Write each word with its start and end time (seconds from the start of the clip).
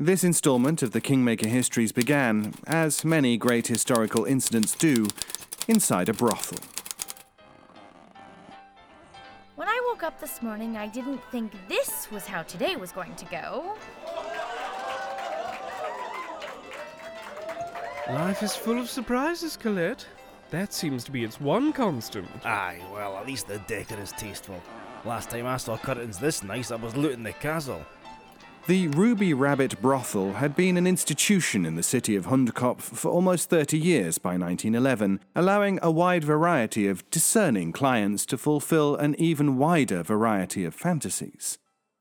This 0.00 0.22
installment 0.22 0.80
of 0.84 0.92
the 0.92 1.00
Kingmaker 1.00 1.48
Histories 1.48 1.90
began, 1.90 2.54
as 2.68 3.04
many 3.04 3.36
great 3.36 3.66
historical 3.66 4.26
incidents 4.26 4.76
do, 4.76 5.08
inside 5.66 6.08
a 6.08 6.12
brothel. 6.12 6.60
When 9.56 9.66
I 9.66 9.80
woke 9.88 10.04
up 10.04 10.20
this 10.20 10.40
morning, 10.40 10.76
I 10.76 10.86
didn't 10.86 11.20
think 11.32 11.50
this 11.68 12.12
was 12.12 12.26
how 12.26 12.44
today 12.44 12.76
was 12.76 12.92
going 12.92 13.16
to 13.16 13.24
go. 13.24 13.76
Life 18.08 18.44
is 18.44 18.54
full 18.54 18.78
of 18.78 18.88
surprises, 18.88 19.56
Colette. 19.56 20.06
That 20.50 20.72
seems 20.72 21.02
to 21.04 21.10
be 21.10 21.24
its 21.24 21.40
one 21.40 21.72
constant. 21.72 22.28
Aye, 22.46 22.82
well, 22.92 23.16
at 23.16 23.26
least 23.26 23.48
the 23.48 23.58
decor 23.66 23.98
is 23.98 24.12
tasteful. 24.12 24.62
Last 25.04 25.28
time 25.30 25.46
I 25.46 25.56
saw 25.56 25.76
curtains 25.76 26.20
this 26.20 26.44
nice, 26.44 26.70
I 26.70 26.76
was 26.76 26.96
looting 26.96 27.24
the 27.24 27.32
castle. 27.32 27.84
The 28.68 28.88
Ruby 28.88 29.32
Rabbit 29.32 29.80
brothel 29.80 30.34
had 30.34 30.54
been 30.54 30.76
an 30.76 30.86
institution 30.86 31.64
in 31.64 31.76
the 31.76 31.82
city 31.82 32.16
of 32.16 32.26
Hundkopf 32.26 32.82
for 32.82 33.10
almost 33.10 33.48
30 33.48 33.78
years 33.78 34.18
by 34.18 34.36
1911, 34.36 35.20
allowing 35.34 35.78
a 35.80 35.90
wide 35.90 36.22
variety 36.22 36.86
of 36.86 37.08
discerning 37.08 37.72
clients 37.72 38.26
to 38.26 38.36
fulfill 38.36 38.94
an 38.94 39.14
even 39.18 39.56
wider 39.56 40.02
variety 40.02 40.66
of 40.66 40.74
fantasies. 40.74 41.56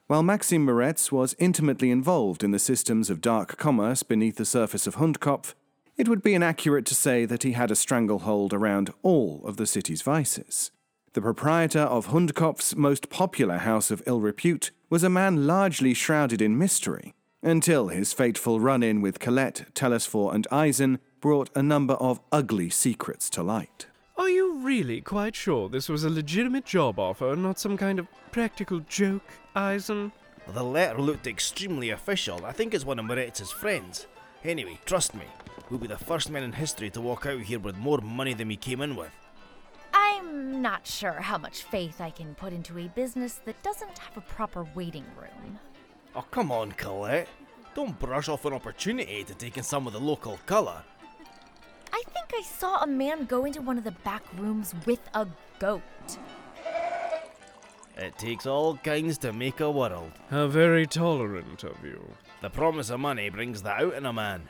While 0.08 0.24
Maxim 0.24 0.66
Moretz 0.66 1.10
was 1.10 1.38
intimately 1.40 1.90
involved 1.90 2.44
in 2.44 2.52
the 2.52 2.60
systems 2.60 3.10
of 3.10 3.22
dark 3.22 3.56
commerce 3.56 4.04
beneath 4.04 4.36
the 4.36 4.44
surface 4.44 4.86
of 4.86 4.98
Hundkopf, 4.98 5.54
it 5.96 6.10
would 6.10 6.22
be 6.22 6.34
inaccurate 6.34 6.86
to 6.88 6.96
say 6.96 7.24
that 7.24 7.44
he 7.44 7.54
had 7.54 7.72
a 7.72 7.78
stranglehold 7.78 8.54
around 8.54 8.94
all 9.04 9.42
of 9.46 9.56
the 9.56 9.68
city's 9.68 10.02
vices. 10.02 10.72
The 11.14 11.22
proprietor 11.22 11.80
of 11.80 12.08
Hundkopf's 12.08 12.76
most 12.76 13.10
popular 13.10 13.60
house 13.60 13.90
of 13.90 14.04
ill 14.06 14.20
repute 14.20 14.72
was 14.90 15.04
a 15.04 15.10
man 15.10 15.46
largely 15.46 15.94
shrouded 15.94 16.42
in 16.42 16.58
mystery, 16.58 17.14
until 17.42 17.90
his 17.90 18.14
fateful 18.14 18.60
run 18.60 18.82
in 18.82 19.02
with 19.02 19.20
Colette, 19.20 19.66
Telesphore, 19.74 20.34
and 20.34 20.48
Eisen 20.52 21.00
brought 21.20 21.50
a 21.56 21.64
number 21.64 21.96
of 21.96 22.20
ugly 22.32 22.70
secrets 22.70 23.30
to 23.30 23.44
light. 23.44 23.88
Are 24.18 24.30
you 24.30 24.60
really 24.60 25.02
quite 25.02 25.36
sure 25.36 25.70
this 25.70 25.90
was 25.90 26.04
a 26.04 26.10
legitimate 26.10 26.66
job 26.66 27.00
offer, 27.00 27.36
not 27.36 27.60
some 27.60 27.78
kind 27.78 28.00
of 28.00 28.08
practical 28.32 28.80
joke, 28.82 29.24
Eisen? 29.56 30.12
The 30.48 30.64
letter 30.64 31.00
looked 31.00 31.28
extremely 31.28 31.90
official. 31.90 32.46
I 32.46 32.54
think 32.54 32.74
it's 32.74 32.86
one 32.86 33.00
of 33.00 33.06
Moretz's 33.06 33.52
friends. 33.52 34.08
Anyway, 34.44 34.80
trust 34.86 35.14
me, 35.14 35.26
we'll 35.70 35.80
be 35.80 35.88
the 35.88 35.98
first 35.98 36.30
men 36.30 36.44
in 36.44 36.54
history 36.54 36.90
to 36.92 37.02
walk 37.02 37.26
out 37.26 37.42
here 37.42 37.60
with 37.60 37.76
more 37.78 38.00
money 38.00 38.34
than 38.34 38.48
we 38.48 38.56
came 38.56 38.82
in 38.82 38.96
with. 38.96 39.12
I'm 40.48 40.62
not 40.62 40.88
sure 40.88 41.12
how 41.12 41.38
much 41.38 41.64
faith 41.64 42.00
I 42.00 42.10
can 42.10 42.34
put 42.34 42.54
into 42.54 42.78
a 42.78 42.88
business 42.88 43.42
that 43.44 43.62
doesn't 43.64 44.00
have 44.00 44.16
a 44.16 44.22
proper 44.22 44.66
waiting 44.76 45.04
room. 45.20 45.60
Oh, 46.16 46.22
come 46.32 46.54
on, 46.54 46.72
Colette. 46.72 47.28
Don't 47.76 48.00
brush 48.00 48.30
off 48.30 48.46
an 48.46 48.54
opportunity 48.54 49.26
to 49.26 49.34
take 49.34 49.58
in 49.58 49.64
some 49.64 49.88
of 49.88 49.92
the 49.92 50.00
local 50.00 50.40
colour. 50.46 50.84
I 51.92 52.02
think 52.14 52.28
I 52.34 52.42
saw 52.44 52.82
a 52.82 52.88
man 52.88 53.26
go 53.26 53.44
into 53.44 53.62
one 53.62 53.78
of 53.78 53.84
the 53.84 53.92
back 53.92 54.24
rooms 54.38 54.74
with 54.86 55.02
a 55.14 55.28
goat. 55.60 55.82
It 57.98 58.18
takes 58.18 58.46
all 58.46 58.78
kinds 58.78 59.18
to 59.18 59.34
make 59.34 59.60
a 59.60 59.70
world. 59.70 60.14
How 60.30 60.48
very 60.48 60.88
tolerant 60.88 61.66
of 61.66 61.84
you. 61.84 62.10
The 62.42 62.50
promise 62.50 62.90
of 62.90 63.02
money 63.02 63.30
brings 63.30 63.64
that 63.64 63.82
out 63.82 63.96
in 63.96 64.06
a 64.06 64.14
man. 64.14 64.48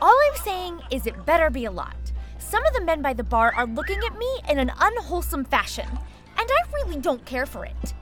All 0.00 0.18
I'm 0.28 0.36
saying 0.42 0.80
is 0.90 1.06
it 1.06 1.24
better 1.24 1.48
be 1.48 1.66
a 1.66 1.70
lot. 1.70 2.11
Some 2.42 2.66
of 2.66 2.74
the 2.74 2.82
men 2.82 3.00
by 3.00 3.14
the 3.14 3.24
bar 3.24 3.54
are 3.56 3.66
looking 3.66 3.98
at 4.06 4.18
me 4.18 4.28
in 4.48 4.58
an 4.58 4.72
unwholesome 4.78 5.44
fashion, 5.44 5.88
and 6.36 6.48
I 6.50 6.72
really 6.74 6.98
don't 7.00 7.24
care 7.24 7.46
for 7.46 7.64
it. 7.64 7.94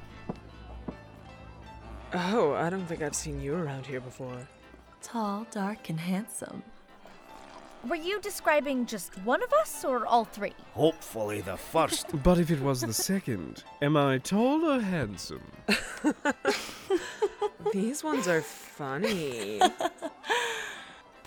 Oh, 2.12 2.55
I 2.55 2.70
don't 2.70 2.86
think 2.86 3.02
I've 3.02 3.14
seen 3.14 3.41
you 3.41 3.55
around 3.55 3.86
here 3.86 4.00
before. 4.00 4.48
Tall, 5.02 5.47
dark, 5.52 5.88
and 5.88 6.00
handsome. 6.00 6.64
Were 7.88 7.97
you 7.97 8.20
describing 8.20 8.84
just 8.84 9.16
one 9.25 9.42
of 9.42 9.53
us 9.54 9.84
or 9.84 10.06
all 10.06 10.25
three? 10.25 10.53
Hopefully, 10.75 11.41
the 11.41 11.56
first. 11.56 12.09
But 12.22 12.38
if 12.38 12.50
it 12.50 12.60
was 12.60 12.81
the 12.82 12.93
second, 12.93 13.64
am 13.81 13.97
I 13.97 14.19
tall 14.19 14.64
or 14.64 14.81
handsome? 14.81 15.43
These 17.72 18.03
ones 18.04 18.28
are 18.28 18.43
funny. 18.43 19.60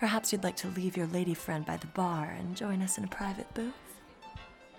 Perhaps 0.04 0.34
you'd 0.34 0.44
like 0.44 0.58
to 0.58 0.68
leave 0.68 0.98
your 0.98 1.08
lady 1.08 1.34
friend 1.34 1.66
by 1.66 1.78
the 1.78 1.88
bar 1.88 2.36
and 2.38 2.58
join 2.58 2.82
us 2.82 2.98
in 2.98 3.06
a 3.06 3.08
private 3.08 3.54
booth? 3.54 4.02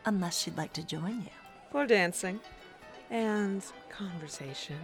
Unless 0.05 0.41
she'd 0.41 0.59
like 0.59 0.75
to 0.75 0.83
join 0.83 1.23
you. 1.23 1.31
For 1.73 1.87
dancing 1.87 2.41
and 3.09 3.65
conversation. 3.89 4.77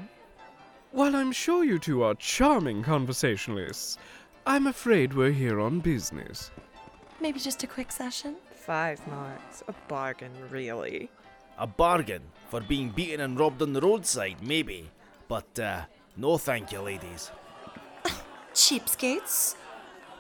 While 0.93 1.15
I'm 1.15 1.31
sure 1.31 1.63
you 1.63 1.79
two 1.79 2.03
are 2.05 2.15
charming 2.15 2.83
conversationalists, 2.83 3.99
I'm 4.47 4.67
afraid 4.67 5.13
we're 5.13 5.31
here 5.31 5.61
on 5.61 5.81
business. 5.81 6.51
Maybe 7.21 7.39
just 7.39 7.63
a 7.63 7.67
quick 7.67 7.93
session? 7.93 8.37
Five 8.55 9.07
marks. 9.09 9.63
A 9.69 9.75
bargain, 9.89 10.33
really. 10.49 11.11
A 11.59 11.67
bargain 11.67 12.23
for 12.49 12.63
being 12.63 12.89
beaten 12.89 13.21
and 13.21 13.39
robbed 13.39 13.61
on 13.61 13.75
the 13.75 13.83
roadside, 13.83 14.39
maybe. 14.43 14.89
But, 15.29 15.59
uh, 15.59 15.83
no 16.17 16.39
thank 16.39 16.73
you, 16.73 16.81
ladies. 16.81 17.31
Cheapskates. 18.55 19.57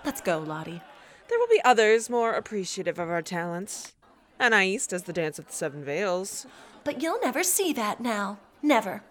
Let's 0.05 0.21
go, 0.21 0.38
Lottie. 0.38 0.83
There 1.28 1.38
will 1.38 1.49
be 1.49 1.61
others 1.65 2.11
more 2.11 2.33
appreciative 2.33 2.99
of 2.99 3.09
our 3.09 3.22
talents. 3.22 3.94
Anais 4.41 4.81
does 4.88 5.03
the 5.03 5.12
dance 5.12 5.38
of 5.38 5.47
the 5.47 5.53
seven 5.53 5.84
veils. 5.84 6.47
But 6.84 7.03
you'll 7.03 7.21
never 7.21 7.43
see 7.43 7.72
that 7.75 8.00
now. 8.00 8.39
Never. 8.62 9.03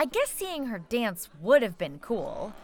I 0.00 0.04
guess 0.04 0.30
seeing 0.30 0.66
her 0.66 0.78
dance 0.78 1.28
would 1.40 1.62
have 1.62 1.76
been 1.76 1.98
cool. 1.98 2.54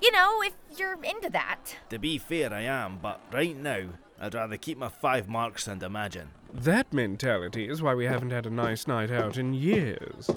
You 0.00 0.12
know, 0.12 0.40
if 0.42 0.54
you're 0.78 1.02
into 1.02 1.28
that. 1.30 1.76
To 1.90 1.98
be 1.98 2.16
fair, 2.16 2.54
I 2.54 2.62
am, 2.62 2.98
but 3.02 3.20
right 3.32 3.56
now, 3.56 3.88
I'd 4.20 4.34
rather 4.34 4.56
keep 4.56 4.78
my 4.78 4.88
five 4.88 5.28
marks 5.28 5.66
and 5.66 5.82
imagine. 5.82 6.30
That 6.52 6.92
mentality 6.92 7.68
is 7.68 7.82
why 7.82 7.94
we 7.94 8.04
haven't 8.04 8.30
had 8.30 8.46
a 8.46 8.50
nice 8.50 8.86
night 8.86 9.10
out 9.10 9.36
in 9.36 9.52
years. 9.52 10.30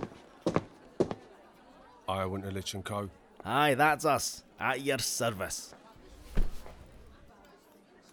I 2.10 2.26
went 2.26 2.44
to 2.46 2.52
Lich 2.52 2.74
and 2.74 2.84
Co. 2.84 3.10
Aye, 3.46 3.76
that's 3.76 4.06
us. 4.06 4.44
At 4.60 4.82
your 4.82 5.00
service. 5.00 5.74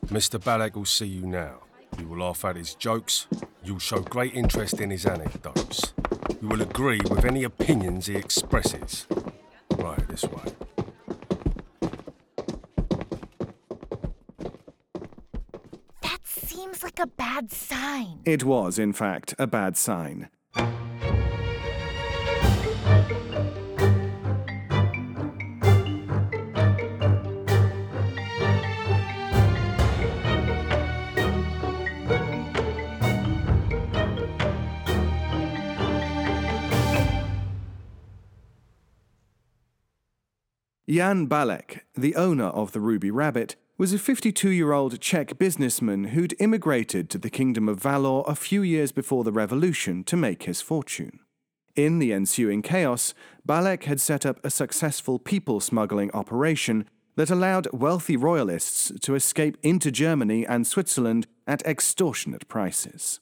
Mr. 0.07 0.41
Balek 0.41 0.75
will 0.75 0.85
see 0.85 1.07
you 1.07 1.25
now. 1.25 1.61
You 1.99 2.09
will 2.09 2.19
laugh 2.19 2.45
at 2.45 2.57
his 2.57 2.75
jokes. 2.75 3.27
You'll 3.63 3.79
show 3.79 4.01
great 4.01 4.35
interest 4.35 4.81
in 4.81 4.91
his 4.91 5.07
anecdotes. 5.07 5.93
You 6.41 6.49
will 6.49 6.63
agree 6.63 7.01
with 7.09 7.25
any 7.25 7.45
opinions 7.45 8.07
he 8.07 8.17
expresses. 8.17 9.07
Right, 9.77 10.09
this 10.09 10.25
way. 10.25 10.43
That 16.03 16.21
seems 16.25 16.83
like 16.83 16.99
a 16.99 17.07
bad 17.07 17.53
sign. 17.53 18.21
It 18.25 18.43
was, 18.43 18.79
in 18.79 18.93
fact, 18.93 19.35
a 19.39 19.47
bad 19.47 19.77
sign. 19.77 20.29
Jan 40.91 41.29
Balek, 41.29 41.83
the 41.95 42.17
owner 42.17 42.47
of 42.47 42.73
the 42.73 42.81
Ruby 42.81 43.13
Rabbit, 43.13 43.55
was 43.79 43.93
a 43.93 43.99
52 43.99 44.51
year 44.51 44.73
old 44.73 45.01
Czech 45.01 45.39
businessman 45.39 46.07
who'd 46.07 46.35
immigrated 46.41 47.09
to 47.11 47.19
the 47.19 47.31
Kingdom 47.31 47.69
of 47.69 47.81
Valor 47.81 48.25
a 48.27 48.35
few 48.35 48.63
years 48.63 48.91
before 48.91 49.23
the 49.23 49.31
revolution 49.31 50.03
to 50.03 50.17
make 50.17 50.43
his 50.43 50.61
fortune. 50.61 51.21
In 51.77 52.01
the 52.01 52.13
ensuing 52.13 52.61
chaos, 52.61 53.15
Balek 53.47 53.85
had 53.85 54.01
set 54.01 54.27
up 54.27 54.45
a 54.45 54.51
successful 54.51 55.21
people 55.21 55.61
smuggling 55.61 56.11
operation 56.11 56.87
that 57.15 57.31
allowed 57.31 57.69
wealthy 57.73 58.17
royalists 58.17 58.91
to 59.03 59.15
escape 59.15 59.59
into 59.63 59.93
Germany 59.93 60.45
and 60.45 60.67
Switzerland 60.67 61.29
at 61.47 61.65
extortionate 61.65 62.49
prices. 62.49 63.21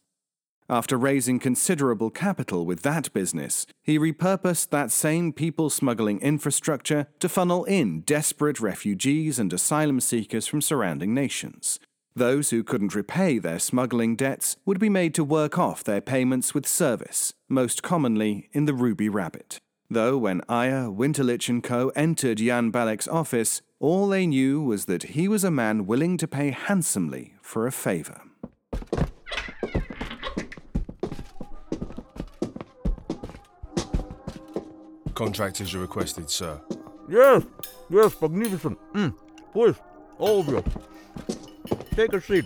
After 0.70 0.98
raising 0.98 1.38
considerable 1.38 2.10
capital 2.10 2.66
with 2.66 2.82
that 2.82 3.10
business, 3.14 3.66
he 3.82 3.98
repurposed 3.98 4.68
that 4.68 4.90
same 4.90 5.32
people 5.32 5.70
smuggling 5.70 6.20
infrastructure 6.20 7.06
to 7.20 7.28
funnel 7.28 7.64
in 7.64 8.02
desperate 8.02 8.60
refugees 8.60 9.38
and 9.38 9.50
asylum 9.50 9.98
seekers 9.98 10.46
from 10.46 10.60
surrounding 10.60 11.14
nations. 11.14 11.80
Those 12.14 12.50
who 12.50 12.62
couldn't 12.62 12.94
repay 12.94 13.38
their 13.38 13.58
smuggling 13.58 14.14
debts 14.14 14.58
would 14.66 14.78
be 14.78 14.90
made 14.90 15.14
to 15.14 15.24
work 15.24 15.58
off 15.58 15.82
their 15.82 16.02
payments 16.02 16.52
with 16.52 16.66
service, 16.66 17.32
most 17.48 17.82
commonly 17.82 18.50
in 18.52 18.66
the 18.66 18.74
Ruby 18.74 19.08
Rabbit. 19.08 19.58
Though 19.88 20.18
when 20.18 20.42
Aya, 20.50 20.90
Winterlich 20.90 21.48
and 21.48 21.64
Co. 21.64 21.88
entered 21.96 22.38
Jan 22.38 22.70
Balek's 22.70 23.08
office, 23.08 23.62
all 23.80 24.08
they 24.08 24.26
knew 24.26 24.60
was 24.60 24.84
that 24.84 25.14
he 25.14 25.28
was 25.28 25.44
a 25.44 25.50
man 25.50 25.86
willing 25.86 26.18
to 26.18 26.28
pay 26.28 26.50
handsomely 26.50 27.32
for 27.40 27.66
a 27.66 27.72
favor. 27.72 28.20
Contract 35.18 35.60
as 35.60 35.72
you 35.72 35.80
requested, 35.80 36.30
sir. 36.30 36.60
Yes, 37.08 37.42
yes, 37.90 38.14
magnificent. 38.22 38.78
Mm. 38.94 39.12
Please, 39.52 39.74
all 40.16 40.38
of 40.38 40.46
you. 40.46 40.62
Take 41.96 42.12
a 42.12 42.20
seat. 42.20 42.44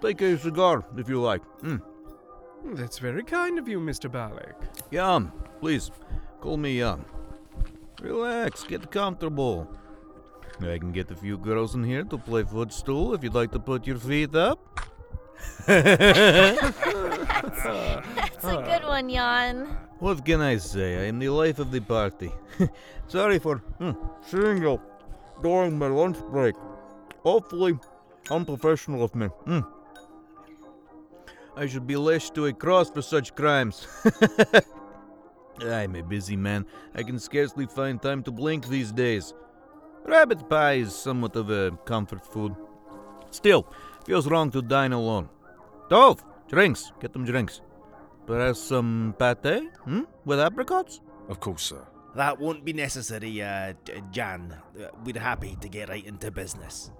Take 0.00 0.20
a 0.22 0.38
cigar 0.38 0.84
if 0.96 1.08
you 1.08 1.20
like. 1.20 1.42
Mm. 1.62 1.82
That's 2.76 3.00
very 3.00 3.24
kind 3.24 3.58
of 3.58 3.66
you, 3.66 3.80
Mr. 3.80 4.08
Balek. 4.08 4.54
Jan, 4.92 5.32
please, 5.58 5.90
call 6.40 6.56
me 6.56 6.78
Jan. 6.78 7.04
Relax, 8.00 8.62
get 8.62 8.88
comfortable. 8.92 9.68
I 10.60 10.78
can 10.78 10.92
get 10.92 11.10
a 11.10 11.16
few 11.16 11.36
girls 11.36 11.74
in 11.74 11.82
here 11.82 12.04
to 12.04 12.16
play 12.16 12.44
footstool 12.44 13.12
if 13.12 13.24
you'd 13.24 13.34
like 13.34 13.50
to 13.50 13.58
put 13.58 13.88
your 13.88 13.98
feet 13.98 14.36
up. 14.36 14.60
That's 17.42 18.44
a 18.44 18.62
good 18.62 18.84
one, 18.84 19.08
Jan. 19.08 19.66
What 19.98 20.24
can 20.24 20.40
I 20.40 20.56
say? 20.56 21.04
I 21.04 21.08
am 21.08 21.18
the 21.18 21.28
life 21.28 21.58
of 21.58 21.70
the 21.70 21.80
party. 21.80 22.32
Sorry 23.08 23.38
for 23.38 23.58
hmm, 23.78 23.92
you 24.32 24.80
during 25.42 25.78
my 25.78 25.88
lunch 25.88 26.18
break. 26.30 26.54
Hopefully, 27.22 27.78
unprofessional 28.30 29.02
of 29.04 29.14
me. 29.14 29.26
Hmm. 29.26 29.60
I 31.56 31.66
should 31.66 31.86
be 31.86 31.96
lashed 31.96 32.34
to 32.34 32.46
a 32.46 32.52
cross 32.52 32.90
for 32.90 33.02
such 33.02 33.34
crimes. 33.34 33.86
I'm 35.60 35.96
a 35.96 36.02
busy 36.02 36.36
man. 36.36 36.64
I 36.94 37.02
can 37.02 37.18
scarcely 37.18 37.66
find 37.66 38.00
time 38.00 38.22
to 38.22 38.30
blink 38.30 38.68
these 38.68 38.90
days. 38.90 39.34
Rabbit 40.04 40.48
pie 40.48 40.74
is 40.74 40.94
somewhat 40.94 41.36
of 41.36 41.50
a 41.50 41.72
comfort 41.84 42.24
food. 42.24 42.56
Still, 43.30 43.66
feels 44.04 44.26
wrong 44.26 44.50
to 44.50 44.62
dine 44.62 44.92
alone. 44.92 45.28
Dolph, 45.88 46.24
drinks. 46.52 46.92
Get 47.00 47.12
them 47.12 47.24
drinks. 47.24 47.60
Perhaps 48.26 48.60
some 48.60 49.14
pate? 49.18 49.70
Hmm? 49.84 50.02
With 50.24 50.38
apricots? 50.38 51.00
Of 51.28 51.40
course, 51.40 51.62
sir. 51.62 51.84
That 52.14 52.38
won't 52.38 52.62
be 52.64 52.72
necessary, 52.74 53.42
uh, 53.42 53.72
Jan. 54.12 54.54
Uh, 54.78 54.88
we're 55.04 55.18
happy 55.18 55.56
to 55.60 55.68
get 55.68 55.88
right 55.88 56.04
into 56.06 56.30
business. 56.30 56.92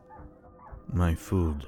My 0.93 1.15
food 1.15 1.67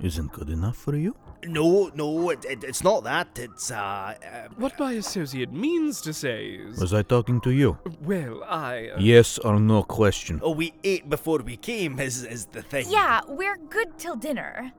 isn't 0.00 0.32
good 0.32 0.48
enough 0.50 0.76
for 0.76 0.94
you? 0.96 1.16
No, 1.46 1.90
no, 1.94 2.30
it, 2.30 2.44
it, 2.48 2.64
it's 2.64 2.82
not 2.82 3.04
that. 3.04 3.28
It's, 3.38 3.70
uh, 3.70 3.76
uh, 3.76 4.48
What 4.56 4.78
my 4.78 4.92
associate 4.92 5.52
means 5.52 6.00
to 6.02 6.12
say 6.14 6.46
is. 6.52 6.80
Was 6.80 6.94
I 6.94 7.02
talking 7.02 7.40
to 7.42 7.50
you? 7.50 7.76
Well, 8.02 8.42
I. 8.44 8.90
Uh, 8.94 9.00
Yes 9.00 9.38
or 9.38 9.58
no 9.60 9.82
question. 9.82 10.40
oh, 10.42 10.52
we 10.52 10.72
ate 10.84 11.10
before 11.10 11.38
we 11.40 11.56
came, 11.56 11.98
is, 11.98 12.24
is 12.24 12.46
the 12.46 12.62
thing. 12.62 12.86
Yeah, 12.88 13.20
we're 13.28 13.58
good 13.68 13.98
till 13.98 14.16
dinner. 14.16 14.72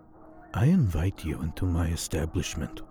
I 0.57 0.67
invite 0.67 1.25
you 1.25 1.41
into 1.41 1.65
my 1.65 1.87
establishment. 1.87 2.81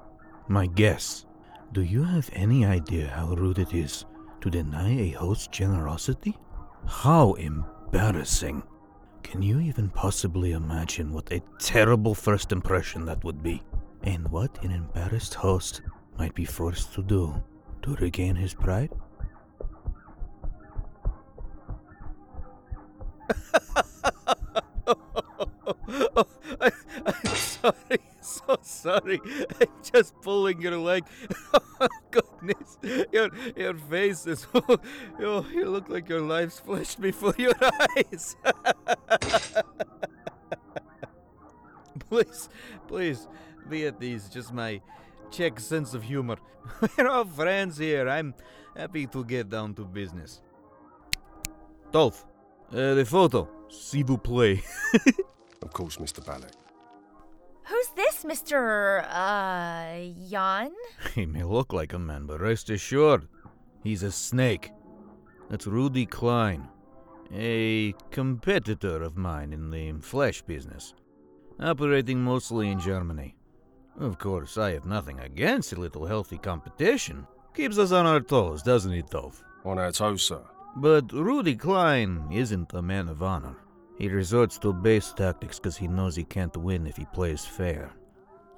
My 0.48 0.66
guess. 0.66 1.24
Do 1.72 1.80
you 1.80 2.04
have 2.04 2.28
any 2.34 2.66
idea 2.66 3.08
how 3.08 3.34
rude 3.34 3.58
it 3.58 3.72
is 3.72 4.04
to 4.42 4.50
deny 4.50 4.90
a 4.90 5.10
host's 5.12 5.46
generosity? 5.46 6.36
How 6.86 7.32
embarrassing. 7.32 8.62
Can 9.22 9.40
you 9.40 9.60
even 9.60 9.88
possibly 9.88 10.52
imagine 10.52 11.10
what 11.10 11.32
a 11.32 11.40
terrible 11.58 12.14
first 12.14 12.52
impression 12.52 13.06
that 13.06 13.24
would 13.24 13.42
be? 13.42 13.62
And 14.02 14.28
what 14.28 14.62
an 14.62 14.70
embarrassed 14.70 15.32
host 15.32 15.80
might 16.18 16.34
be 16.34 16.44
forced 16.44 16.92
to 16.92 17.02
do 17.02 17.42
to 17.80 17.94
regain 17.94 18.36
his 18.36 18.52
pride? 18.52 18.90
I, 26.60 26.70
I'm 27.06 27.14
sorry, 27.64 28.00
so 28.20 28.58
sorry. 28.62 29.20
I'm 29.60 29.68
just 29.92 30.20
pulling 30.20 30.60
your 30.60 30.78
leg. 30.78 31.04
Oh, 31.80 31.88
goodness, 32.10 32.78
your 33.12 33.28
your 33.56 33.74
face 33.74 34.26
is. 34.26 34.46
Oh, 35.20 35.44
you 35.52 35.68
look 35.68 35.88
like 35.88 36.08
your 36.08 36.20
life's 36.20 36.60
flashed 36.60 37.00
before 37.00 37.34
your 37.36 37.52
eyes. 37.60 38.36
please, 42.08 42.48
please, 42.86 43.28
be 43.68 43.86
at 43.86 44.02
ease. 44.02 44.28
Just 44.28 44.52
my 44.52 44.80
Czech 45.30 45.58
sense 45.58 45.94
of 45.94 46.04
humor. 46.04 46.36
We're 46.80 47.08
all 47.08 47.24
friends 47.24 47.76
here. 47.76 48.08
I'm 48.08 48.34
happy 48.76 49.06
to 49.08 49.24
get 49.24 49.50
down 49.50 49.74
to 49.74 49.84
business. 49.84 50.40
Dolph, 51.90 52.24
uh, 52.72 52.94
the 52.94 53.04
photo. 53.04 53.48
S'il 53.68 54.04
vous 54.04 54.18
plaît. 54.18 54.62
Of 55.60 55.72
course, 55.72 55.96
Mr. 55.96 56.22
Balek. 56.24 56.63
Who's 57.66 57.88
this, 57.96 58.24
Mr. 58.24 59.04
Uh, 59.08 60.12
Jan? 60.28 60.72
He 61.14 61.26
may 61.26 61.44
look 61.44 61.72
like 61.72 61.92
a 61.92 61.98
man, 61.98 62.26
but 62.26 62.40
rest 62.40 62.68
assured, 62.70 63.26
he's 63.82 64.02
a 64.02 64.12
snake. 64.12 64.70
That's 65.48 65.66
Rudy 65.66 66.06
Klein, 66.06 66.68
a 67.32 67.94
competitor 68.10 69.02
of 69.02 69.16
mine 69.16 69.52
in 69.52 69.70
the 69.70 69.92
flesh 70.00 70.42
business, 70.42 70.94
operating 71.58 72.22
mostly 72.22 72.70
in 72.70 72.80
Germany. 72.80 73.36
Of 73.98 74.18
course, 74.18 74.58
I 74.58 74.72
have 74.72 74.84
nothing 74.84 75.20
against 75.20 75.72
a 75.72 75.80
little 75.80 76.06
healthy 76.06 76.38
competition. 76.38 77.26
Keeps 77.54 77.78
us 77.78 77.92
on 77.92 78.06
our 78.06 78.20
toes, 78.20 78.62
doesn't 78.62 78.92
it, 78.92 79.08
Dolph? 79.08 79.42
On 79.64 79.78
our 79.78 79.92
toes, 79.92 80.22
sir. 80.22 80.42
But 80.76 81.12
Rudy 81.12 81.54
Klein 81.54 82.28
isn't 82.32 82.74
a 82.74 82.82
man 82.82 83.08
of 83.08 83.22
honor. 83.22 83.56
He 83.98 84.08
resorts 84.08 84.58
to 84.58 84.72
base 84.72 85.12
tactics 85.12 85.58
because 85.58 85.76
he 85.76 85.88
knows 85.88 86.16
he 86.16 86.24
can't 86.24 86.56
win 86.56 86.86
if 86.86 86.96
he 86.96 87.06
plays 87.12 87.44
fair. 87.44 87.92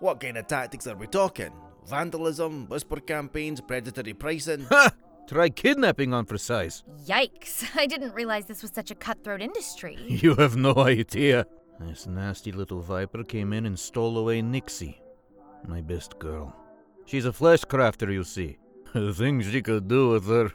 What 0.00 0.20
kind 0.20 0.38
of 0.38 0.46
tactics 0.46 0.86
are 0.86 0.96
we 0.96 1.06
talking? 1.06 1.52
Vandalism, 1.86 2.66
whisper 2.68 3.00
campaigns, 3.00 3.60
predatory 3.60 4.14
pricing? 4.14 4.66
Ha! 4.70 4.90
Try 5.28 5.48
kidnapping 5.48 6.14
on 6.14 6.24
for 6.24 6.38
size. 6.38 6.84
Yikes. 7.06 7.64
I 7.76 7.86
didn't 7.86 8.14
realize 8.14 8.46
this 8.46 8.62
was 8.62 8.70
such 8.72 8.90
a 8.90 8.94
cutthroat 8.94 9.42
industry. 9.42 9.96
You 10.08 10.34
have 10.36 10.56
no 10.56 10.74
idea. 10.76 11.46
This 11.80 12.06
nasty 12.06 12.52
little 12.52 12.80
viper 12.80 13.22
came 13.24 13.52
in 13.52 13.66
and 13.66 13.78
stole 13.78 14.16
away 14.18 14.40
Nixe, 14.40 14.94
my 15.66 15.80
best 15.82 16.18
girl. 16.18 16.56
She's 17.04 17.26
a 17.26 17.32
flesh 17.32 17.64
crafter, 17.64 18.10
you 18.12 18.24
see. 18.24 18.58
The 18.96 19.12
things 19.12 19.44
she 19.44 19.60
could 19.60 19.88
do 19.88 20.08
with 20.08 20.26
her. 20.26 20.50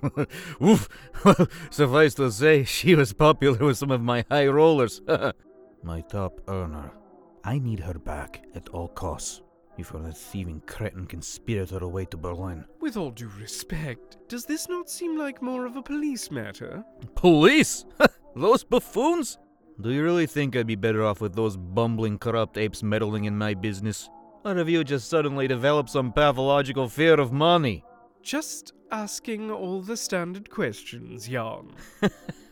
Oof! 0.64 0.90
Suffice 1.70 2.16
to 2.16 2.32
say, 2.32 2.64
she 2.64 2.96
was 2.96 3.14
popular 3.14 3.60
with 3.60 3.78
some 3.78 3.92
of 3.92 4.02
my 4.02 4.26
high 4.32 4.48
rollers. 4.48 5.00
my 5.84 6.02
top 6.02 6.42
earner. 6.48 6.92
I 7.44 7.60
need 7.60 7.80
her 7.82 7.94
back 7.94 8.44
at 8.56 8.70
all 8.70 8.88
costs 8.88 9.44
before 9.78 10.02
that 10.02 10.18
thieving 10.18 10.64
cretin 10.66 11.06
can 11.06 11.22
spirit 11.22 11.70
her 11.70 11.84
away 11.84 12.06
to 12.06 12.18
Berlin. 12.18 12.66
With 12.80 12.98
all 12.98 13.12
due 13.12 13.30
respect, 13.40 14.18
does 14.28 14.46
this 14.46 14.68
not 14.68 14.90
seem 14.90 15.20
like 15.20 15.44
more 15.44 15.68
of 15.68 15.76
a 15.76 15.84
police 15.84 16.32
matter? 16.32 16.84
Police? 17.14 17.86
those 18.36 18.64
buffoons? 18.64 19.38
Do 19.80 19.92
you 19.92 20.04
really 20.04 20.26
think 20.26 20.56
I'd 20.56 20.66
be 20.66 20.76
better 20.76 21.06
off 21.06 21.22
with 21.22 21.36
those 21.36 21.58
bumbling, 21.58 22.18
corrupt 22.18 22.58
apes 22.58 22.82
meddling 22.82 23.26
in 23.26 23.38
my 23.38 23.54
business? 23.54 24.10
Or 24.44 24.56
have 24.56 24.68
you 24.68 24.84
just 24.84 25.12
suddenly 25.12 25.48
developed 25.48 25.92
some 25.92 26.12
pathological 26.12 26.90
fear 26.90 27.20
of 27.20 27.32
money? 27.32 27.84
Just 28.22 28.74
asking 28.92 29.52
all 29.52 29.82
the 29.82 29.98
standard 29.98 30.50
questions, 30.50 31.28
Jan. 31.28 31.72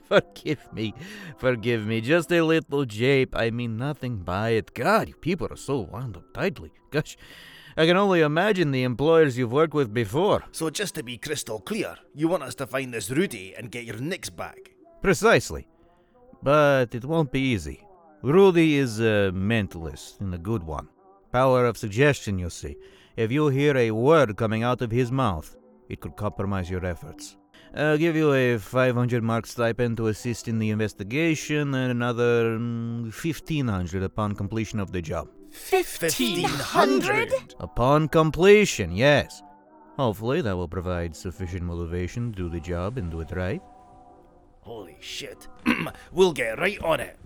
Forgive 0.10 0.74
me, 0.74 0.96
forgive 1.38 1.86
me, 1.86 2.02
just 2.02 2.32
a 2.32 2.42
little 2.42 2.84
jape. 2.84 3.36
I 3.36 3.52
mean 3.52 3.78
nothing 3.78 4.18
by 4.18 4.50
it. 4.50 4.74
God, 4.74 5.10
you 5.10 5.14
people 5.14 5.48
are 5.52 5.56
so 5.56 5.82
wound 5.82 6.18
up 6.18 6.34
tightly. 6.34 6.72
Gosh, 6.90 7.16
I 7.78 7.86
can 7.86 7.96
only 7.96 8.22
imagine 8.22 8.72
the 8.72 8.82
employers 8.82 9.38
you've 9.38 9.52
worked 9.52 9.76
with 9.76 9.94
before. 9.94 10.44
so, 10.52 10.72
just 10.72 10.96
to 10.96 11.04
be 11.04 11.20
crystal 11.20 11.60
clear, 11.60 11.96
you 12.16 12.28
want 12.28 12.42
us 12.42 12.56
to 12.56 12.66
find 12.66 12.92
this 12.92 13.12
Rudy 13.12 13.54
and 13.56 13.70
get 13.70 13.86
your 13.86 13.98
nicks 13.98 14.32
back? 14.32 14.72
Precisely. 15.04 15.68
But 16.42 16.96
it 16.96 17.06
won't 17.06 17.32
be 17.32 17.42
easy. 17.42 17.86
Rudy 18.24 18.78
is 18.78 19.00
a 19.00 19.32
mentalist 19.32 20.22
and 20.22 20.34
a 20.34 20.40
good 20.40 20.64
one. 20.64 20.90
Power 21.32 21.68
of 21.68 21.78
suggestion, 21.78 22.40
you 22.40 22.50
see. 22.50 22.78
If 23.16 23.32
you 23.32 23.50
hear 23.50 23.78
a 23.78 23.92
word 23.92 24.36
coming 24.38 24.64
out 24.64 24.82
of 24.82 24.90
his 24.90 25.12
mouth, 25.12 25.56
it 25.90 26.00
could 26.00 26.16
compromise 26.16 26.70
your 26.70 26.86
efforts. 26.86 27.36
I'll 27.76 27.98
give 27.98 28.16
you 28.16 28.34
a 28.34 28.58
500 28.58 29.22
mark 29.22 29.46
stipend 29.46 29.98
to 29.98 30.08
assist 30.08 30.48
in 30.48 30.58
the 30.60 30.70
investigation 30.70 31.74
and 31.76 31.92
another 31.92 32.58
mm, 32.58 33.04
1500 33.04 34.02
upon 34.02 34.34
completion 34.36 34.80
of 34.80 34.92
the 34.92 35.02
job. 35.02 35.28
1500? 35.70 37.56
Upon 37.60 38.08
completion, 38.08 38.92
yes. 38.92 39.44
Hopefully, 39.98 40.42
that 40.42 40.56
will 40.56 40.68
provide 40.68 41.16
sufficient 41.16 41.64
motivation 41.64 42.32
to 42.32 42.44
do 42.44 42.50
the 42.50 42.60
job 42.60 42.98
and 42.98 43.12
do 43.12 43.20
it 43.20 43.32
right. 43.36 43.62
Holy 44.62 44.98
shit. 45.00 45.48
we'll 46.12 46.34
get 46.34 46.60
right 46.60 46.82
on 46.84 47.00
it. 47.00 47.20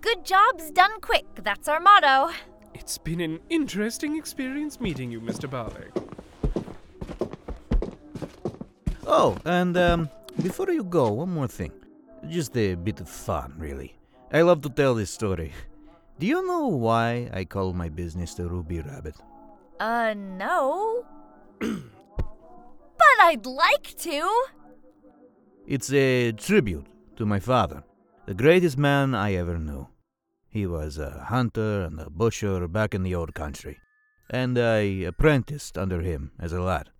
Good 0.00 0.24
jobs 0.24 0.70
done 0.70 1.00
quick. 1.00 1.26
That's 1.42 1.68
our 1.68 1.80
motto. 1.80 2.32
It's 2.74 2.98
been 2.98 3.20
an 3.20 3.40
interesting 3.50 4.16
experience 4.16 4.80
meeting 4.80 5.10
you, 5.10 5.20
Mr. 5.20 5.48
Balek. 5.50 6.15
Oh, 9.18 9.34
and 9.46 9.74
um, 9.78 10.10
before 10.42 10.70
you 10.70 10.84
go, 10.84 11.10
one 11.10 11.30
more 11.30 11.48
thing. 11.48 11.72
Just 12.28 12.54
a 12.54 12.74
bit 12.74 13.00
of 13.00 13.08
fun, 13.08 13.54
really. 13.56 13.96
I 14.30 14.42
love 14.42 14.60
to 14.60 14.68
tell 14.68 14.94
this 14.94 15.10
story. 15.10 15.54
Do 16.18 16.26
you 16.26 16.46
know 16.46 16.66
why 16.66 17.30
I 17.32 17.46
call 17.46 17.72
my 17.72 17.88
business 17.88 18.34
the 18.34 18.46
Ruby 18.46 18.80
Rabbit? 18.82 19.14
Uh, 19.80 20.12
no. 20.12 21.06
but 21.60 23.16
I'd 23.22 23.46
like 23.46 23.96
to. 24.00 24.30
It's 25.66 25.90
a 25.94 26.32
tribute 26.32 26.86
to 27.16 27.24
my 27.24 27.40
father, 27.40 27.84
the 28.26 28.34
greatest 28.34 28.76
man 28.76 29.14
I 29.14 29.32
ever 29.32 29.56
knew. 29.56 29.88
He 30.50 30.66
was 30.66 30.98
a 30.98 31.24
hunter 31.30 31.84
and 31.84 31.98
a 32.00 32.10
busher 32.10 32.68
back 32.68 32.94
in 32.94 33.02
the 33.02 33.14
old 33.14 33.32
country, 33.32 33.78
and 34.28 34.58
I 34.58 34.80
apprenticed 35.08 35.78
under 35.78 36.02
him 36.02 36.32
as 36.38 36.52
a 36.52 36.60
lad. 36.60 36.90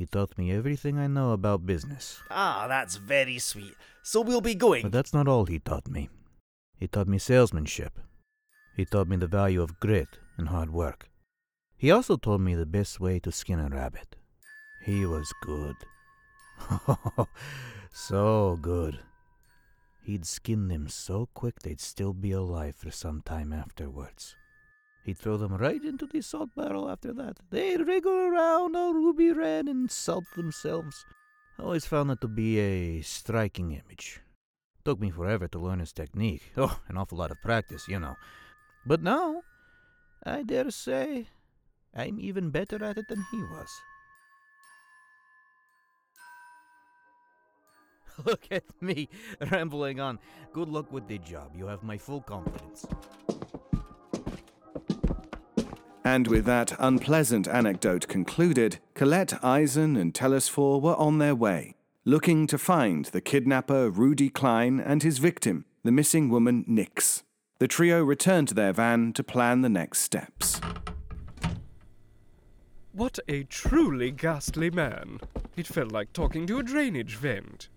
He 0.00 0.06
taught 0.06 0.38
me 0.38 0.50
everything 0.50 0.98
I 0.98 1.08
know 1.08 1.32
about 1.32 1.66
business. 1.66 2.22
Ah, 2.30 2.64
that's 2.66 2.96
very 2.96 3.38
sweet. 3.38 3.74
So 4.02 4.22
we'll 4.22 4.40
be 4.40 4.54
going. 4.54 4.84
But 4.84 4.92
that's 4.92 5.12
not 5.12 5.28
all 5.28 5.44
he 5.44 5.58
taught 5.58 5.88
me. 5.88 6.08
He 6.78 6.88
taught 6.88 7.06
me 7.06 7.18
salesmanship. 7.18 7.98
He 8.74 8.86
taught 8.86 9.08
me 9.08 9.16
the 9.16 9.26
value 9.26 9.60
of 9.60 9.78
grit 9.78 10.08
and 10.38 10.48
hard 10.48 10.70
work. 10.70 11.10
He 11.76 11.90
also 11.90 12.16
told 12.16 12.40
me 12.40 12.54
the 12.54 12.64
best 12.64 12.98
way 12.98 13.18
to 13.18 13.30
skin 13.30 13.60
a 13.60 13.68
rabbit. 13.68 14.16
He 14.86 15.04
was 15.04 15.34
good. 15.42 15.76
so 17.92 18.58
good. 18.62 19.00
He'd 20.02 20.24
skin 20.24 20.68
them 20.68 20.88
so 20.88 21.28
quick 21.34 21.60
they'd 21.60 21.78
still 21.78 22.14
be 22.14 22.32
alive 22.32 22.74
for 22.74 22.90
some 22.90 23.20
time 23.20 23.52
afterwards. 23.52 24.34
He'd 25.04 25.18
throw 25.18 25.36
them 25.36 25.56
right 25.56 25.82
into 25.82 26.06
the 26.06 26.20
salt 26.20 26.50
barrel 26.54 26.90
after 26.90 27.12
that. 27.14 27.38
They'd 27.50 27.86
wriggle 27.86 28.12
around 28.12 28.76
all 28.76 28.92
ruby 28.92 29.32
red 29.32 29.66
and 29.66 29.90
salt 29.90 30.24
themselves. 30.36 31.06
I 31.58 31.62
always 31.62 31.86
found 31.86 32.10
that 32.10 32.20
to 32.20 32.28
be 32.28 32.58
a 32.58 33.00
striking 33.02 33.72
image. 33.72 34.20
Took 34.84 35.00
me 35.00 35.10
forever 35.10 35.48
to 35.48 35.58
learn 35.58 35.80
his 35.80 35.92
technique. 35.92 36.52
Oh, 36.56 36.80
an 36.88 36.96
awful 36.96 37.18
lot 37.18 37.30
of 37.30 37.40
practice, 37.42 37.88
you 37.88 37.98
know. 37.98 38.16
But 38.86 39.02
now, 39.02 39.42
I 40.24 40.42
dare 40.42 40.70
say, 40.70 41.28
I'm 41.94 42.20
even 42.20 42.50
better 42.50 42.82
at 42.84 42.98
it 42.98 43.08
than 43.08 43.24
he 43.30 43.38
was. 43.38 43.68
Look 48.24 48.46
at 48.50 48.64
me, 48.80 49.08
rambling 49.50 50.00
on. 50.00 50.18
Good 50.52 50.68
luck 50.68 50.92
with 50.92 51.08
the 51.08 51.18
job. 51.18 51.52
You 51.56 51.66
have 51.66 51.82
my 51.82 51.96
full 51.96 52.20
confidence. 52.20 52.86
And 56.10 56.26
with 56.26 56.44
that 56.46 56.72
unpleasant 56.80 57.46
anecdote 57.46 58.08
concluded, 58.08 58.80
Colette, 58.94 59.44
Eisen, 59.44 59.96
and 59.96 60.12
Telesphore 60.12 60.80
were 60.80 60.96
on 60.96 61.18
their 61.18 61.36
way, 61.36 61.76
looking 62.04 62.48
to 62.48 62.58
find 62.58 63.04
the 63.04 63.20
kidnapper 63.20 63.88
Rudy 63.88 64.28
Klein 64.28 64.80
and 64.80 65.04
his 65.04 65.18
victim, 65.18 65.66
the 65.84 65.92
missing 65.92 66.28
woman 66.28 66.64
Nix. 66.66 67.22
The 67.60 67.68
trio 67.68 68.02
returned 68.02 68.48
to 68.48 68.54
their 68.54 68.72
van 68.72 69.12
to 69.12 69.22
plan 69.22 69.60
the 69.60 69.68
next 69.68 70.00
steps. 70.00 70.60
What 72.90 73.20
a 73.28 73.44
truly 73.44 74.10
ghastly 74.10 74.70
man. 74.70 75.20
It 75.56 75.68
felt 75.68 75.92
like 75.92 76.12
talking 76.12 76.44
to 76.48 76.58
a 76.58 76.64
drainage 76.64 77.14
vent. 77.14 77.68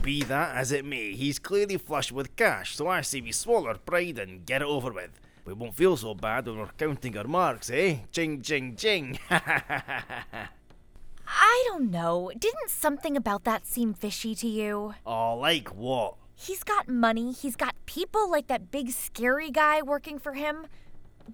Be 0.00 0.22
that 0.22 0.56
as 0.56 0.72
it 0.72 0.86
may, 0.86 1.12
he's 1.12 1.38
clearly 1.38 1.76
flush 1.76 2.10
with 2.10 2.34
cash, 2.34 2.76
so 2.76 2.88
I 2.88 3.02
say 3.02 3.20
we 3.20 3.32
swallow 3.32 3.68
our 3.68 3.76
pride 3.76 4.18
and 4.18 4.46
get 4.46 4.62
it 4.62 4.68
over 4.68 4.90
with. 4.90 5.20
We 5.48 5.54
won't 5.54 5.74
feel 5.74 5.96
so 5.96 6.14
bad 6.14 6.46
when 6.46 6.58
we're 6.58 6.68
counting 6.76 7.16
our 7.16 7.26
marks, 7.26 7.70
eh? 7.70 8.00
Jing, 8.12 8.42
jing, 8.42 8.76
jing. 8.76 9.18
I 9.30 10.50
don't 11.66 11.90
know. 11.90 12.30
Didn't 12.38 12.68
something 12.68 13.16
about 13.16 13.44
that 13.44 13.66
seem 13.66 13.94
fishy 13.94 14.34
to 14.34 14.46
you? 14.46 14.94
oh, 15.06 15.36
like 15.36 15.68
what? 15.68 16.16
He's 16.34 16.62
got 16.62 16.86
money, 16.86 17.32
he's 17.32 17.56
got 17.56 17.74
people 17.86 18.30
like 18.30 18.48
that 18.48 18.70
big 18.70 18.90
scary 18.90 19.50
guy 19.50 19.80
working 19.80 20.18
for 20.18 20.34
him. 20.34 20.66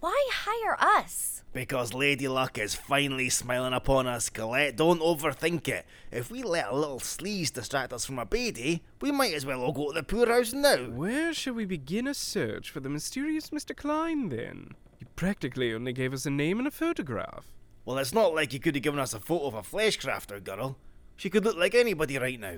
Why 0.01 0.29
hire 0.33 0.77
us? 0.81 1.45
Because 1.53 1.95
Lady 1.95 2.27
Luck 2.27 2.59
is 2.59 2.75
finally 2.75 3.29
smiling 3.29 3.73
upon 3.73 4.09
us, 4.09 4.29
Colette. 4.29 4.77
Don't 4.77 5.01
overthink 5.01 5.69
it. 5.69 5.87
If 6.11 6.33
we 6.33 6.43
let 6.43 6.71
a 6.71 6.75
little 6.75 6.99
sleaze 6.99 7.53
distract 7.53 7.93
us 7.93 8.05
from 8.05 8.19
a 8.19 8.27
baby, 8.27 8.83
we 9.01 9.13
might 9.13 9.35
as 9.35 9.47
well 9.47 9.63
all 9.63 9.73
go 9.73 9.93
to 9.93 9.95
the 9.95 10.03
poorhouse 10.03 10.53
now. 10.53 10.79
Where 10.91 11.33
shall 11.33 11.55
we 11.55 11.65
begin 11.65 12.09
a 12.09 12.15
search 12.15 12.71
for 12.71 12.81
the 12.81 12.89
mysterious 12.89 13.51
Mr. 13.51 13.77
Klein, 13.77 14.31
then? 14.31 14.73
He 14.99 15.05
practically 15.15 15.73
only 15.73 15.93
gave 15.93 16.13
us 16.13 16.27
a 16.27 16.31
name 16.31 16.59
and 16.59 16.67
a 16.67 16.73
photograph. 16.73 17.53
Well, 17.85 17.99
it's 17.99 18.13
not 18.13 18.35
like 18.35 18.51
he 18.51 18.59
could 18.59 18.75
have 18.75 18.83
given 18.83 18.99
us 18.99 19.15
a 19.15 19.21
photo 19.21 19.47
of 19.47 19.55
a 19.55 19.63
flesh 19.63 19.97
crafter 20.01 20.43
girl. 20.43 20.77
She 21.15 21.31
could 21.31 21.45
look 21.45 21.57
like 21.57 21.77
anybody 21.77 22.19
right 22.19 22.41
now. 22.41 22.57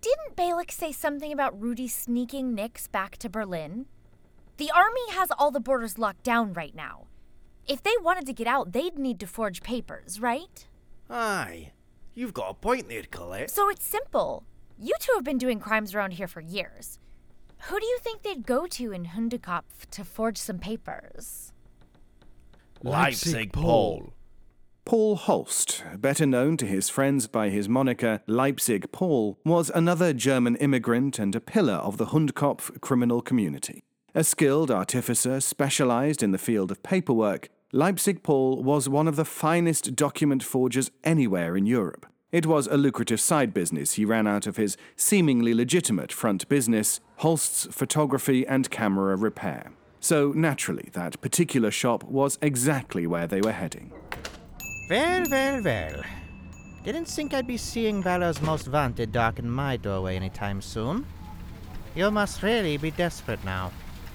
Didn't 0.00 0.36
Balek 0.36 0.70
say 0.70 0.92
something 0.92 1.32
about 1.32 1.60
Rudy 1.60 1.88
sneaking 1.88 2.54
Nix 2.54 2.86
back 2.86 3.18
to 3.18 3.28
Berlin? 3.28 3.86
The 4.58 4.72
army 4.74 5.12
has 5.12 5.30
all 5.38 5.52
the 5.52 5.60
borders 5.60 5.98
locked 5.98 6.24
down 6.24 6.52
right 6.52 6.74
now. 6.74 7.06
If 7.68 7.84
they 7.84 7.94
wanted 8.02 8.26
to 8.26 8.32
get 8.32 8.48
out, 8.48 8.72
they'd 8.72 8.98
need 8.98 9.20
to 9.20 9.26
forge 9.28 9.62
papers, 9.62 10.20
right? 10.20 10.66
Aye. 11.08 11.70
You've 12.14 12.34
got 12.34 12.50
a 12.50 12.54
point 12.54 12.88
there, 12.88 13.04
Colette. 13.08 13.50
So 13.50 13.70
it's 13.70 13.84
simple. 13.84 14.42
You 14.76 14.94
two 14.98 15.12
have 15.14 15.22
been 15.22 15.38
doing 15.38 15.60
crimes 15.60 15.94
around 15.94 16.14
here 16.14 16.26
for 16.26 16.40
years. 16.40 16.98
Who 17.68 17.78
do 17.78 17.86
you 17.86 17.98
think 18.02 18.22
they'd 18.22 18.44
go 18.46 18.66
to 18.66 18.92
in 18.92 19.06
Hundekopf 19.06 19.90
to 19.92 20.04
forge 20.04 20.38
some 20.38 20.58
papers? 20.58 21.52
Leipzig 22.82 23.52
Paul. 23.52 24.12
Paul 24.84 25.16
Holst, 25.16 25.84
better 25.98 26.26
known 26.26 26.56
to 26.56 26.66
his 26.66 26.88
friends 26.88 27.28
by 27.28 27.50
his 27.50 27.68
moniker 27.68 28.22
Leipzig 28.26 28.90
Paul, 28.90 29.38
was 29.44 29.70
another 29.72 30.12
German 30.12 30.56
immigrant 30.56 31.20
and 31.20 31.36
a 31.36 31.40
pillar 31.40 31.74
of 31.74 31.96
the 31.96 32.06
Hundkopf 32.06 32.80
criminal 32.80 33.20
community. 33.20 33.84
A 34.14 34.24
skilled 34.24 34.70
artificer 34.70 35.38
specialized 35.38 36.22
in 36.22 36.30
the 36.30 36.38
field 36.38 36.70
of 36.70 36.82
paperwork, 36.82 37.50
Leipzig 37.72 38.22
Paul 38.22 38.62
was 38.62 38.88
one 38.88 39.06
of 39.06 39.16
the 39.16 39.24
finest 39.26 39.94
document 39.94 40.42
forgers 40.42 40.90
anywhere 41.04 41.58
in 41.58 41.66
Europe. 41.66 42.06
It 42.32 42.46
was 42.46 42.66
a 42.66 42.78
lucrative 42.78 43.20
side 43.20 43.52
business 43.52 43.94
he 43.94 44.06
ran 44.06 44.26
out 44.26 44.46
of 44.46 44.56
his 44.56 44.78
seemingly 44.96 45.52
legitimate 45.52 46.10
front 46.10 46.48
business, 46.48 47.00
Holst's 47.16 47.68
photography 47.70 48.46
and 48.46 48.70
camera 48.70 49.14
repair. 49.14 49.72
So, 50.00 50.32
naturally, 50.34 50.88
that 50.94 51.20
particular 51.20 51.70
shop 51.70 52.02
was 52.04 52.38
exactly 52.40 53.06
where 53.06 53.26
they 53.26 53.42
were 53.42 53.52
heading. 53.52 53.92
Well, 54.88 55.26
well, 55.30 55.62
well. 55.62 56.02
Didn't 56.82 57.08
think 57.08 57.34
I'd 57.34 57.46
be 57.46 57.58
seeing 57.58 58.02
Valor's 58.02 58.40
most 58.40 58.68
wanted 58.68 59.12
darken 59.12 59.50
my 59.50 59.76
doorway 59.76 60.16
anytime 60.16 60.62
soon. 60.62 61.04
You 61.94 62.10
must 62.10 62.42
really 62.42 62.78
be 62.78 62.90
desperate 62.90 63.44
now. 63.44 63.70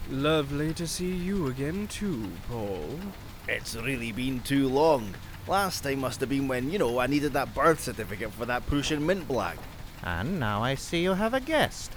Lovely 0.10 0.74
to 0.74 0.88
see 0.88 1.14
you 1.14 1.48
again, 1.48 1.88
too, 1.88 2.30
Paul. 2.50 3.00
It's 3.48 3.76
really 3.76 4.12
been 4.12 4.42
too 4.42 4.68
long. 4.68 5.14
Last 5.48 5.82
time 5.82 6.00
must 6.00 6.20
have 6.20 6.30
been 6.30 6.48
when, 6.48 6.72
you 6.72 6.80
know, 6.80 7.00
I 7.00 7.08
needed 7.08 7.34
that 7.34 7.54
birth 7.54 7.82
certificate 7.82 8.32
for 8.32 8.46
that 8.46 8.66
Prussian 8.68 9.06
mint 9.06 9.28
blag. 9.28 9.58
And 10.04 10.40
now 10.40 10.64
I 10.64 10.76
see 10.76 11.02
you 11.04 11.14
have 11.14 11.34
a 11.34 11.40
guest. 11.40 11.92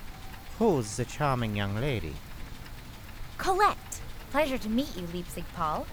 Who's 0.59 0.97
the 0.97 1.05
charming 1.05 1.55
young 1.57 1.77
lady? 1.77 2.15
Colette. 3.39 4.01
Pleasure 4.31 4.59
to 4.59 4.69
meet 4.69 4.97
you, 4.97 5.07
Leipzig 5.13 5.45
Paul. 5.55 5.87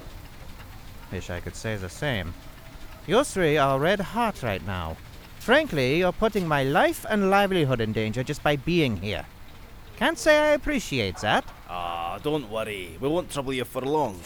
Wish 1.12 1.30
I 1.30 1.40
could 1.40 1.56
say 1.56 1.76
the 1.76 1.90
same. 1.90 2.34
You 3.06 3.24
three 3.24 3.58
are 3.58 3.80
red 3.80 4.00
hot 4.00 4.42
right 4.42 4.66
now. 4.66 4.98
Frankly, 5.40 6.00
you're 6.00 6.14
putting 6.14 6.48
my 6.48 6.64
life 6.64 7.06
and 7.10 7.30
livelihood 7.30 7.82
in 7.82 7.92
danger 7.92 8.24
just 8.24 8.42
by 8.42 8.56
being 8.56 8.98
here. 8.98 9.26
Can't 9.98 10.18
say 10.18 10.38
I 10.38 10.54
appreciate 10.54 11.18
that. 11.18 11.46
Ah, 11.76 12.20
don't 12.22 12.52
worry. 12.52 12.96
We 13.02 13.08
won't 13.08 13.32
trouble 13.32 13.52
you 13.52 13.66
for 13.66 13.82
long. 13.82 14.20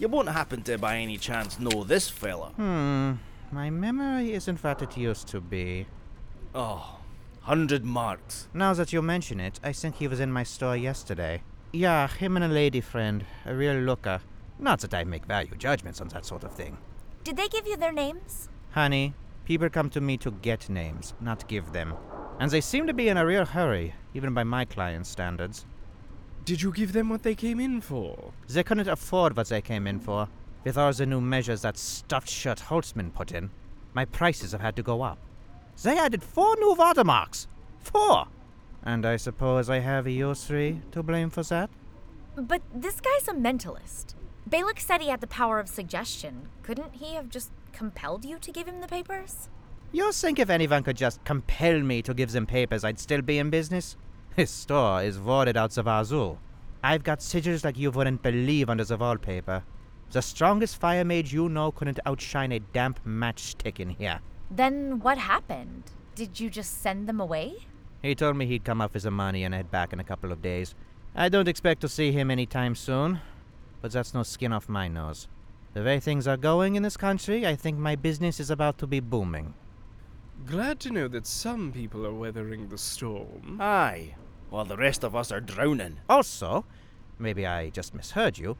You 0.00 0.08
won't 0.08 0.28
happen 0.28 0.62
to, 0.62 0.76
by 0.76 0.96
any 0.96 1.18
chance, 1.18 1.60
know 1.60 1.84
this 1.84 2.10
fella. 2.10 2.48
Hmm, 2.56 3.12
my 3.52 3.70
memory 3.70 4.32
isn't 4.32 4.64
what 4.64 4.82
it 4.82 4.96
used 4.96 5.28
to 5.28 5.40
be. 5.40 5.86
Oh, 6.52 6.98
hundred 7.42 7.84
marks. 7.84 8.48
Now 8.52 8.74
that 8.74 8.92
you 8.92 9.02
mention 9.02 9.38
it, 9.38 9.60
I 9.62 9.72
think 9.72 9.96
he 9.96 10.08
was 10.08 10.18
in 10.18 10.32
my 10.32 10.42
store 10.42 10.76
yesterday. 10.76 11.42
Yeah, 11.72 12.08
him 12.08 12.34
and 12.34 12.44
a 12.44 12.48
lady 12.48 12.80
friend, 12.80 13.24
a 13.46 13.54
real 13.54 13.76
looker. 13.76 14.20
Not 14.58 14.80
that 14.80 14.92
I 14.92 15.04
make 15.04 15.26
value 15.26 15.54
judgments 15.56 16.00
on 16.00 16.08
that 16.08 16.26
sort 16.26 16.42
of 16.42 16.52
thing. 16.52 16.76
Did 17.22 17.36
they 17.36 17.46
give 17.46 17.68
you 17.68 17.76
their 17.76 17.92
names? 17.92 18.48
Honey, 18.72 19.14
people 19.44 19.70
come 19.70 19.90
to 19.90 20.00
me 20.00 20.16
to 20.16 20.32
get 20.32 20.68
names, 20.68 21.14
not 21.20 21.46
give 21.46 21.70
them. 21.70 21.94
And 22.40 22.50
they 22.50 22.60
seem 22.60 22.88
to 22.88 22.94
be 22.94 23.08
in 23.08 23.16
a 23.16 23.24
real 23.24 23.44
hurry, 23.44 23.94
even 24.12 24.34
by 24.34 24.42
my 24.42 24.64
client's 24.64 25.08
standards. 25.08 25.66
Did 26.44 26.62
you 26.62 26.72
give 26.72 26.92
them 26.92 27.08
what 27.08 27.22
they 27.22 27.34
came 27.34 27.60
in 27.60 27.80
for? 27.80 28.32
They 28.48 28.62
couldn't 28.62 28.88
afford 28.88 29.36
what 29.36 29.48
they 29.48 29.60
came 29.60 29.86
in 29.86 30.00
for. 30.00 30.28
With 30.64 30.76
all 30.76 30.92
the 30.92 31.06
new 31.06 31.20
measures 31.20 31.62
that 31.62 31.76
stuffed 31.76 32.28
shirt 32.28 32.58
Holtzman 32.58 33.12
put 33.12 33.32
in, 33.32 33.50
my 33.94 34.04
prices 34.04 34.52
have 34.52 34.60
had 34.60 34.76
to 34.76 34.82
go 34.82 35.02
up. 35.02 35.18
They 35.82 35.98
added 35.98 36.22
four 36.22 36.56
new 36.56 36.74
watermarks. 36.74 37.46
Four! 37.78 38.26
And 38.82 39.06
I 39.06 39.16
suppose 39.16 39.70
I 39.70 39.78
have 39.78 40.06
you 40.08 40.34
three 40.34 40.80
to 40.92 41.02
blame 41.02 41.30
for 41.30 41.42
that? 41.44 41.70
But 42.36 42.62
this 42.74 43.00
guy's 43.00 43.28
a 43.28 43.32
mentalist. 43.32 44.14
Balek 44.48 44.80
said 44.80 45.00
he 45.00 45.08
had 45.08 45.20
the 45.20 45.26
power 45.26 45.58
of 45.58 45.68
suggestion. 45.68 46.48
Couldn't 46.62 46.94
he 46.94 47.14
have 47.14 47.28
just 47.28 47.50
compelled 47.72 48.24
you 48.24 48.38
to 48.38 48.50
give 48.50 48.66
him 48.66 48.80
the 48.80 48.88
papers? 48.88 49.48
You 49.92 50.12
think 50.12 50.38
if 50.38 50.50
anyone 50.50 50.82
could 50.82 50.96
just 50.96 51.22
compel 51.24 51.80
me 51.80 52.02
to 52.02 52.14
give 52.14 52.32
them 52.32 52.46
papers, 52.46 52.84
I'd 52.84 52.98
still 52.98 53.22
be 53.22 53.38
in 53.38 53.50
business? 53.50 53.96
His 54.36 54.50
store 54.50 55.02
is 55.02 55.18
warded 55.18 55.56
out 55.56 55.76
of 55.76 55.86
Azul. 55.86 56.38
I've 56.82 57.02
got 57.02 57.18
sigils 57.18 57.64
like 57.64 57.76
you 57.76 57.90
wouldn't 57.90 58.22
believe 58.22 58.70
under 58.70 58.84
the 58.84 58.96
wallpaper. 58.96 59.64
The 60.12 60.22
strongest 60.22 60.80
fire 60.80 61.04
mage 61.04 61.32
you 61.32 61.48
know 61.48 61.70
couldn't 61.70 62.00
outshine 62.06 62.52
a 62.52 62.60
damp 62.60 63.00
matchstick 63.04 63.80
in 63.80 63.90
here. 63.90 64.20
Then 64.50 65.00
what 65.00 65.18
happened? 65.18 65.84
Did 66.14 66.40
you 66.40 66.50
just 66.50 66.80
send 66.80 67.08
them 67.08 67.20
away? 67.20 67.66
He 68.02 68.14
told 68.14 68.36
me 68.36 68.46
he'd 68.46 68.64
come 68.64 68.80
up 68.80 68.92
for 68.92 69.00
some 69.00 69.14
money 69.14 69.44
and 69.44 69.54
head 69.54 69.70
back 69.70 69.92
in 69.92 70.00
a 70.00 70.04
couple 70.04 70.32
of 70.32 70.42
days. 70.42 70.74
I 71.14 71.28
don't 71.28 71.48
expect 71.48 71.80
to 71.82 71.88
see 71.88 72.12
him 72.12 72.30
anytime 72.30 72.74
soon, 72.74 73.20
but 73.82 73.92
that's 73.92 74.14
no 74.14 74.22
skin 74.22 74.52
off 74.52 74.68
my 74.68 74.88
nose. 74.88 75.28
The 75.74 75.82
way 75.82 76.00
things 76.00 76.26
are 76.26 76.36
going 76.36 76.76
in 76.76 76.82
this 76.82 76.96
country, 76.96 77.46
I 77.46 77.54
think 77.54 77.78
my 77.78 77.94
business 77.94 78.40
is 78.40 78.50
about 78.50 78.78
to 78.78 78.86
be 78.86 79.00
booming. 79.00 79.54
Glad 80.46 80.80
to 80.80 80.90
know 80.90 81.06
that 81.08 81.26
some 81.26 81.70
people 81.70 82.06
are 82.06 82.14
weathering 82.14 82.68
the 82.68 82.78
storm. 82.78 83.58
Aye, 83.60 84.14
while 84.48 84.64
the 84.64 84.76
rest 84.76 85.04
of 85.04 85.14
us 85.14 85.30
are 85.30 85.40
drowning. 85.40 85.98
Also, 86.08 86.64
maybe 87.18 87.46
I 87.46 87.70
just 87.70 87.94
misheard 87.94 88.38
you, 88.38 88.56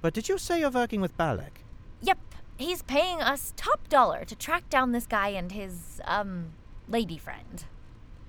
but 0.00 0.14
did 0.14 0.28
you 0.28 0.38
say 0.38 0.60
you're 0.60 0.70
working 0.70 1.00
with 1.00 1.16
Balek? 1.16 1.64
Yep, 2.00 2.18
he's 2.58 2.82
paying 2.82 3.20
us 3.20 3.52
top 3.56 3.88
dollar 3.88 4.24
to 4.24 4.36
track 4.36 4.68
down 4.70 4.92
this 4.92 5.06
guy 5.06 5.28
and 5.28 5.50
his, 5.50 6.00
um, 6.04 6.52
lady 6.88 7.18
friend. 7.18 7.64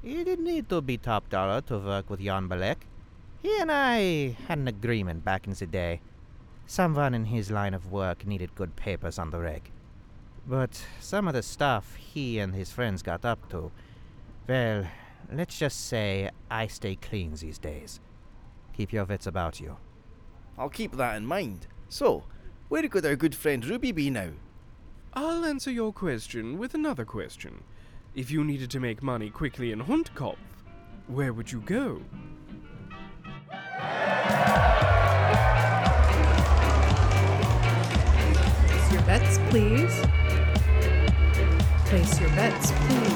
You 0.01 0.23
didn't 0.23 0.45
need 0.45 0.69
to 0.69 0.81
be 0.81 0.97
top 0.97 1.29
dollar 1.29 1.61
to 1.61 1.77
work 1.77 2.09
with 2.09 2.19
Jan 2.21 2.47
Balek. 2.47 2.77
He 3.41 3.59
and 3.59 3.71
I 3.71 4.37
had 4.47 4.57
an 4.57 4.67
agreement 4.67 5.23
back 5.23 5.45
in 5.45 5.53
the 5.53 5.67
day. 5.67 6.01
Someone 6.65 7.13
in 7.13 7.25
his 7.25 7.51
line 7.51 7.73
of 7.73 7.91
work 7.91 8.25
needed 8.25 8.55
good 8.55 8.75
papers 8.75 9.19
on 9.19 9.29
the 9.31 9.39
reg. 9.39 9.69
But 10.45 10.85
some 10.99 11.27
of 11.27 11.33
the 11.33 11.43
stuff 11.43 11.95
he 11.95 12.39
and 12.39 12.53
his 12.53 12.71
friends 12.71 13.01
got 13.01 13.23
up 13.23 13.49
to, 13.49 13.71
well, 14.47 14.85
let's 15.31 15.57
just 15.57 15.87
say 15.87 16.29
I 16.51 16.67
stay 16.67 16.95
clean 16.95 17.33
these 17.35 17.57
days. 17.57 17.99
Keep 18.75 18.91
your 18.91 19.05
wits 19.05 19.27
about 19.27 19.59
you. 19.59 19.77
I'll 20.57 20.69
keep 20.69 20.93
that 20.93 21.15
in 21.15 21.25
mind. 21.25 21.67
So, 21.87 22.23
where 22.67 22.87
could 22.87 23.05
our 23.05 23.15
good 23.15 23.35
friend 23.35 23.65
Rudy 23.65 23.91
be 23.91 24.09
now? 24.09 24.31
I'll 25.13 25.45
answer 25.45 25.71
your 25.71 25.93
question 25.93 26.57
with 26.57 26.73
another 26.73 27.05
question. 27.05 27.63
If 28.15 28.29
you 28.29 28.43
needed 28.43 28.69
to 28.71 28.79
make 28.79 29.01
money 29.01 29.29
quickly 29.29 29.71
in 29.71 29.81
Hundkopf, 29.81 30.37
where 31.07 31.33
would 31.33 31.51
you 31.51 31.61
go? 31.61 32.01
Your 38.91 39.01
bets, 39.03 39.39
please. 39.49 40.03
Place 41.93 42.19
your 42.21 42.29
bets, 42.29 42.71
please. 42.71 43.13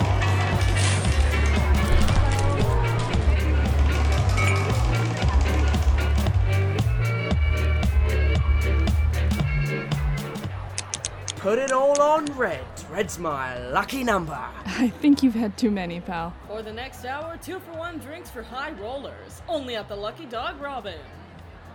Put 11.38 11.58
it 11.58 11.72
all 11.72 12.00
on 12.00 12.26
red. 12.38 12.64
Red's 12.92 13.18
my 13.18 13.58
lucky 13.70 14.04
number. 14.04 14.34
I 14.68 14.90
think 15.02 15.24
you've 15.24 15.34
had 15.34 15.58
too 15.58 15.72
many, 15.72 16.00
pal. 16.00 16.36
For 16.46 16.62
the 16.62 16.72
next 16.72 17.04
hour, 17.04 17.36
two 17.42 17.58
for 17.58 17.72
one 17.72 17.98
drinks 17.98 18.30
for 18.30 18.44
high 18.44 18.74
rollers. 18.74 19.42
Only 19.48 19.76
at 19.76 19.88
the 19.88 19.96
Lucky 19.96 20.28
Dog 20.28 20.62
Robin. 20.62 21.00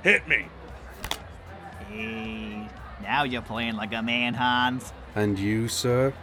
Hit 0.04 0.28
me. 0.28 0.46
Hey, 1.88 2.68
now 3.02 3.24
you're 3.24 3.42
playing 3.42 3.74
like 3.74 3.92
a 3.92 4.02
man, 4.02 4.34
Hans. 4.34 4.92
And 5.16 5.36
you, 5.36 5.66
sir? 5.66 6.14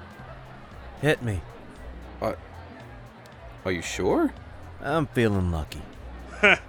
Hit 1.01 1.21
me. 1.21 1.41
Uh, 2.21 2.33
are 3.65 3.71
you 3.71 3.81
sure? 3.81 4.33
I'm 4.81 5.07
feeling 5.07 5.51
lucky. 5.51 5.81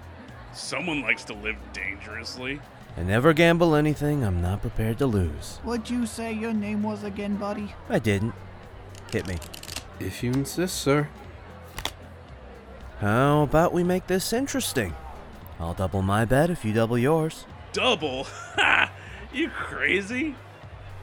Someone 0.53 1.03
likes 1.03 1.25
to 1.25 1.35
live 1.35 1.57
dangerously. 1.73 2.61
I 2.97 3.03
never 3.03 3.33
gamble 3.33 3.75
anything 3.75 4.25
I'm 4.25 4.43
not 4.43 4.63
prepared 4.63 4.99
to 4.99 5.07
lose. 5.07 5.59
What'd 5.63 5.91
you 5.91 6.07
say 6.07 6.33
your 6.33 6.53
name 6.53 6.83
was 6.83 7.05
again, 7.05 7.37
buddy? 7.37 7.75
I 7.89 7.99
didn't. 7.99 8.35
Hit 9.13 9.27
me. 9.27 9.39
If 9.99 10.23
you 10.23 10.33
insist, 10.33 10.77
sir. 10.77 11.09
How 12.99 13.43
about 13.43 13.73
we 13.73 13.83
make 13.83 14.07
this 14.07 14.33
interesting? 14.33 14.95
I'll 15.59 15.75
double 15.75 16.03
my 16.03 16.25
bet 16.25 16.51
if 16.51 16.65
you 16.65 16.73
double 16.73 16.99
yours. 16.99 17.47
Double? 17.73 18.25
Ha! 18.57 18.93
you 19.33 19.49
crazy? 19.49 20.35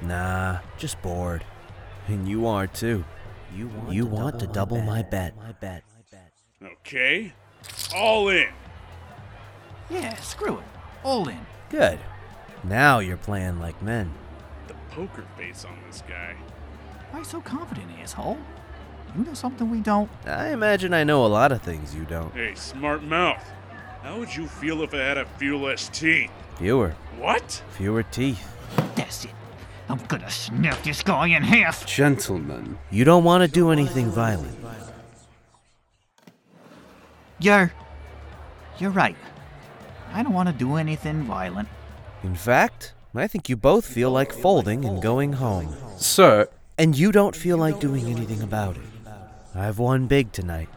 Nah, 0.01 0.60
just 0.78 1.01
bored. 1.01 1.43
And 2.08 2.28
you 2.28 2.47
are 2.47 2.67
too. 2.67 3.04
You 3.55 3.67
want, 3.67 3.93
you 3.93 4.03
to, 4.03 4.10
want 4.10 4.39
double 4.39 4.47
to 4.47 4.53
double 4.53 4.81
my 4.81 5.01
bet. 5.01 5.36
My 5.38 5.51
bet. 5.53 5.83
Okay. 6.63 7.33
All 7.95 8.29
in. 8.29 8.49
Yeah, 9.89 10.15
screw 10.15 10.57
it. 10.57 10.65
All 11.03 11.27
in. 11.27 11.39
Good. 11.69 11.99
Now 12.63 12.99
you're 12.99 13.17
playing 13.17 13.60
like 13.60 13.81
men. 13.81 14.12
The 14.67 14.75
poker 14.91 15.25
face 15.38 15.65
on 15.65 15.77
this 15.88 16.03
guy. 16.07 16.36
Why 17.12 17.23
so 17.23 17.41
confident, 17.41 17.88
asshole? 18.01 18.38
You 19.17 19.23
know 19.23 19.33
something 19.33 19.69
we 19.69 19.79
don't? 19.79 20.10
I 20.25 20.49
imagine 20.49 20.93
I 20.93 21.03
know 21.03 21.25
a 21.25 21.27
lot 21.27 21.51
of 21.51 21.62
things 21.62 21.95
you 21.95 22.05
don't. 22.05 22.33
Hey, 22.33 22.55
smart 22.55 23.03
mouth. 23.03 23.43
How 24.03 24.19
would 24.19 24.36
you 24.36 24.47
feel 24.47 24.81
if 24.83 24.93
I 24.93 24.97
had 24.97 25.17
a 25.17 25.25
few 25.38 25.57
less 25.57 25.89
teeth? 25.89 26.31
Fewer. 26.57 26.95
What? 27.17 27.63
Fewer 27.71 28.03
teeth. 28.03 28.55
That's 28.95 29.25
it. 29.25 29.31
I'm 29.89 30.00
gonna 30.08 30.30
snap 30.30 30.84
this 30.84 31.02
guy 31.02 31.28
in 31.28 31.43
half. 31.43 31.86
Gentlemen. 31.86 32.78
You 32.91 33.06
don't 33.06 33.23
want 33.23 33.43
to 33.43 33.47
do 33.47 33.71
anything 33.71 34.12
violent. 34.12 34.58
You're. 37.39 37.71
You're 38.80 38.91
right. 38.91 39.15
I 40.13 40.23
don't 40.23 40.34
want 40.34 40.50
to 40.50 40.54
do 40.54 40.76
anything 40.76 41.23
violent. 41.23 41.69
In 42.23 42.36
fact, 42.36 42.93
I 43.15 43.28
think 43.28 43.50
you 43.50 43.56
both 43.56 43.86
feel 43.86 44.12
like 44.12 44.34
folding 44.34 44.86
and 44.86 45.02
going 45.02 45.34
home. 45.34 45.76
Sir. 45.97 46.47
And 46.78 46.97
you 46.97 47.12
don't 47.12 47.36
feel 47.36 47.58
like 47.58 47.80
doing 47.80 48.06
anything 48.06 48.41
about 48.41 48.76
it. 48.76 48.84
I've 49.56 49.80
won 49.80 50.06
big 50.08 50.32
tonight. 50.32 50.69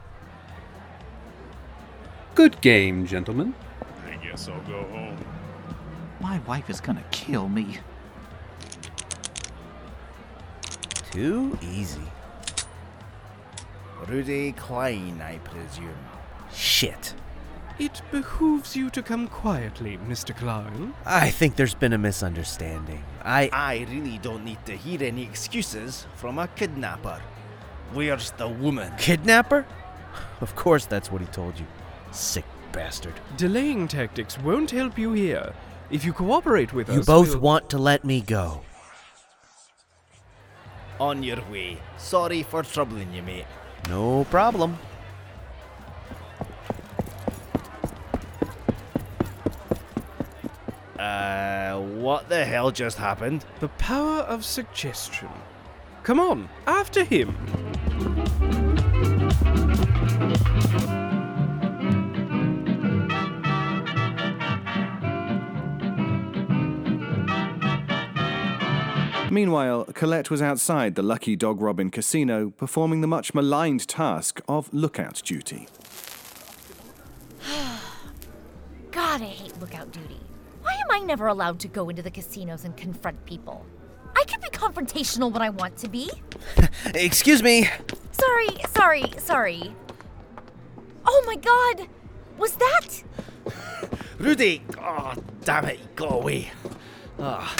Good 2.34 2.60
game, 2.60 3.06
gentlemen. 3.06 3.54
I 4.06 4.16
guess 4.24 4.48
I'll 4.48 4.60
go 4.62 4.82
home. 4.84 5.18
My 6.20 6.38
wife 6.40 6.70
is 6.70 6.80
gonna 6.80 7.04
kill 7.10 7.48
me. 7.48 7.78
Too 11.10 11.58
easy. 11.62 12.00
Rudy 14.08 14.52
Klein, 14.52 15.20
I 15.22 15.38
presume. 15.38 15.94
Shit. 16.52 17.14
It 17.78 18.02
behooves 18.10 18.76
you 18.76 18.90
to 18.90 19.02
come 19.02 19.26
quietly, 19.28 19.98
Mr. 20.06 20.36
Klein. 20.36 20.92
I 21.06 21.30
think 21.30 21.56
there's 21.56 21.74
been 21.74 21.92
a 21.94 21.98
misunderstanding. 21.98 23.02
I. 23.24 23.48
I 23.52 23.86
really 23.90 24.18
don't 24.18 24.44
need 24.44 24.64
to 24.66 24.76
hear 24.76 25.02
any 25.02 25.22
excuses 25.22 26.06
from 26.16 26.38
a 26.38 26.48
kidnapper. 26.48 27.20
Where's 27.92 28.32
the 28.32 28.48
woman? 28.48 28.92
Kidnapper? 28.98 29.66
Of 30.40 30.54
course 30.56 30.86
that's 30.86 31.10
what 31.10 31.20
he 31.20 31.26
told 31.28 31.58
you. 31.58 31.66
Sick 32.12 32.44
bastard. 32.72 33.14
Delaying 33.36 33.88
tactics 33.88 34.38
won't 34.38 34.70
help 34.70 34.98
you 34.98 35.12
here. 35.12 35.52
If 35.90 36.04
you 36.04 36.12
cooperate 36.12 36.72
with 36.72 36.88
You 36.88 36.94
us, 36.94 36.98
You 37.00 37.04
both 37.04 37.28
we'll- 37.30 37.40
want 37.40 37.70
to 37.70 37.78
let 37.78 38.04
me 38.04 38.20
go. 38.20 38.62
On 41.00 41.22
your 41.22 41.40
way. 41.50 41.78
Sorry 41.96 42.42
for 42.42 42.62
troubling 42.62 43.12
you, 43.14 43.22
mate. 43.22 43.46
No 43.88 44.24
problem. 44.24 44.78
Uh, 50.98 51.80
what 51.80 52.28
the 52.28 52.44
hell 52.44 52.70
just 52.70 52.98
happened? 52.98 53.46
The 53.60 53.68
power 53.68 54.18
of 54.18 54.44
suggestion. 54.44 55.30
Come 56.02 56.20
on, 56.20 56.50
after 56.66 57.02
him. 57.02 57.34
Meanwhile, 69.30 69.84
Colette 69.94 70.28
was 70.28 70.42
outside 70.42 70.96
the 70.96 71.04
Lucky 71.04 71.36
Dog 71.36 71.60
Robin 71.60 71.88
casino 71.88 72.50
performing 72.50 73.00
the 73.00 73.06
much 73.06 73.32
maligned 73.32 73.86
task 73.86 74.40
of 74.48 74.68
lookout 74.74 75.22
duty. 75.24 75.68
God, 78.90 79.22
I 79.22 79.26
hate 79.26 79.56
lookout 79.60 79.92
duty. 79.92 80.18
Why 80.62 80.72
am 80.72 80.90
I 80.90 80.98
never 80.98 81.28
allowed 81.28 81.60
to 81.60 81.68
go 81.68 81.88
into 81.88 82.02
the 82.02 82.10
casinos 82.10 82.64
and 82.64 82.76
confront 82.76 83.24
people? 83.24 83.64
I 84.16 84.24
can 84.24 84.40
be 84.40 84.48
confrontational 84.48 85.32
when 85.32 85.42
I 85.42 85.50
want 85.50 85.76
to 85.78 85.88
be. 85.88 86.10
Excuse 86.94 87.40
me. 87.40 87.68
Sorry, 88.10 88.48
sorry, 88.70 89.04
sorry. 89.18 89.76
Oh 91.06 91.22
my 91.24 91.36
god! 91.36 91.88
Was 92.36 92.56
that? 92.56 93.04
Rudy! 94.18 94.64
Oh, 94.76 95.14
damn 95.44 95.66
it, 95.66 95.94
go 95.94 96.08
away. 96.08 96.50
Ah. 97.20 97.54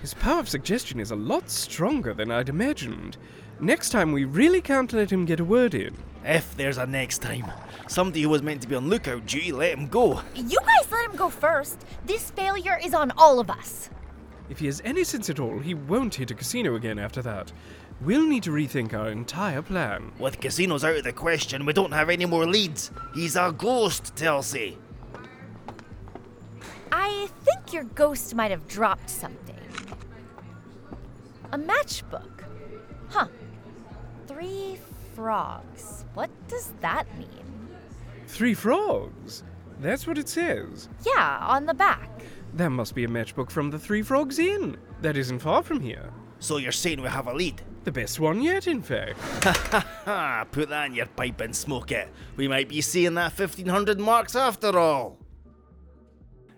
His 0.00 0.14
power 0.14 0.40
of 0.40 0.48
suggestion 0.48 1.00
is 1.00 1.10
a 1.10 1.16
lot 1.16 1.50
stronger 1.50 2.14
than 2.14 2.30
I'd 2.30 2.48
imagined. 2.48 3.16
Next 3.60 3.90
time, 3.90 4.12
we 4.12 4.24
really 4.24 4.60
can't 4.60 4.92
let 4.92 5.10
him 5.10 5.24
get 5.24 5.40
a 5.40 5.44
word 5.44 5.74
in. 5.74 5.96
If 6.24 6.56
there's 6.56 6.78
a 6.78 6.86
next 6.86 7.18
time, 7.18 7.50
somebody 7.88 8.22
who 8.22 8.28
was 8.28 8.42
meant 8.42 8.60
to 8.62 8.68
be 8.68 8.74
on 8.74 8.88
lookout 8.88 9.26
duty 9.26 9.52
let 9.52 9.76
him 9.76 9.88
go. 9.88 10.20
You 10.34 10.58
guys 10.60 10.90
let 10.90 11.08
him 11.08 11.16
go 11.16 11.30
first. 11.30 11.84
This 12.04 12.30
failure 12.30 12.78
is 12.84 12.94
on 12.94 13.12
all 13.12 13.40
of 13.40 13.50
us. 13.50 13.88
If 14.50 14.58
he 14.58 14.66
has 14.66 14.82
any 14.84 15.04
sense 15.04 15.30
at 15.30 15.40
all, 15.40 15.58
he 15.58 15.74
won't 15.74 16.14
hit 16.14 16.30
a 16.30 16.34
casino 16.34 16.74
again 16.74 16.98
after 16.98 17.22
that. 17.22 17.52
We'll 18.00 18.26
need 18.26 18.42
to 18.42 18.50
rethink 18.50 18.92
our 18.92 19.08
entire 19.08 19.62
plan. 19.62 20.12
With 20.18 20.40
casinos 20.40 20.84
out 20.84 20.96
of 20.96 21.04
the 21.04 21.12
question, 21.12 21.64
we 21.64 21.72
don't 21.72 21.92
have 21.92 22.10
any 22.10 22.26
more 22.26 22.46
leads. 22.46 22.90
He's 23.14 23.36
a 23.36 23.54
ghost, 23.56 24.14
Telsey. 24.14 24.76
I 26.92 27.28
think 27.44 27.72
your 27.72 27.84
ghost 27.84 28.34
might 28.34 28.50
have 28.50 28.68
dropped 28.68 29.08
something. 29.08 29.45
A 31.52 31.58
matchbook. 31.58 32.44
Huh. 33.08 33.28
Three 34.26 34.78
frogs. 35.14 36.04
What 36.14 36.30
does 36.48 36.72
that 36.80 37.04
mean? 37.18 37.28
Three 38.26 38.54
frogs? 38.54 39.44
That's 39.80 40.06
what 40.06 40.18
it 40.18 40.28
says. 40.28 40.88
Yeah, 41.04 41.38
on 41.40 41.66
the 41.66 41.74
back. 41.74 42.10
That 42.54 42.70
must 42.70 42.94
be 42.94 43.04
a 43.04 43.08
matchbook 43.08 43.50
from 43.50 43.70
the 43.70 43.78
Three 43.78 44.02
Frogs 44.02 44.38
Inn. 44.38 44.76
That 45.02 45.16
isn't 45.16 45.40
far 45.40 45.62
from 45.62 45.80
here. 45.80 46.10
So 46.38 46.56
you're 46.56 46.72
saying 46.72 47.02
we 47.02 47.08
have 47.08 47.26
a 47.26 47.34
lead? 47.34 47.60
The 47.84 47.92
best 47.92 48.18
one 48.18 48.40
yet, 48.40 48.66
in 48.66 48.82
fact. 48.82 49.18
Ha! 50.06 50.46
Put 50.52 50.68
that 50.70 50.86
in 50.86 50.94
your 50.94 51.06
pipe 51.06 51.40
and 51.40 51.54
smoke 51.54 51.90
it. 51.92 52.08
We 52.36 52.46
might 52.48 52.68
be 52.68 52.80
seeing 52.80 53.14
that 53.14 53.36
1500 53.38 53.98
marks 54.00 54.36
after 54.36 54.78
all. 54.78 55.18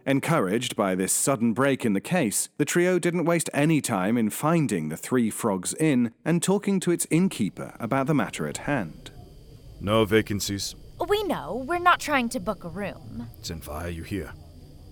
Encouraged 0.09 0.75
by 0.75 0.95
this 0.95 1.13
sudden 1.13 1.53
break 1.53 1.85
in 1.85 1.93
the 1.93 2.01
case, 2.01 2.49
the 2.57 2.65
trio 2.65 2.99
didn't 2.99 3.27
waste 3.27 3.51
any 3.53 3.83
time 3.83 4.17
in 4.17 4.31
finding 4.31 4.89
the 4.89 4.97
Three 4.97 5.29
Frogs 5.29 5.75
Inn 5.75 6.15
and 6.25 6.43
talking 6.43 6.81
to 6.81 6.91
its 6.91 7.07
innkeeper 7.11 7.75
about 7.79 8.07
the 8.07 8.15
matter 8.15 8.49
at 8.49 8.57
hand. 8.57 9.11
No 9.83 10.07
vacancies. 10.07 10.75
We 11.07 11.23
know, 11.25 11.63
we're 11.69 11.79
not 11.79 12.01
trying 12.01 12.31
to 12.31 12.41
book 12.41 12.65
a 12.65 12.71
room. 12.71 13.29
Then 13.47 13.61
why 13.67 13.85
are 13.85 13.91
you 13.91 14.03
here? 14.03 14.33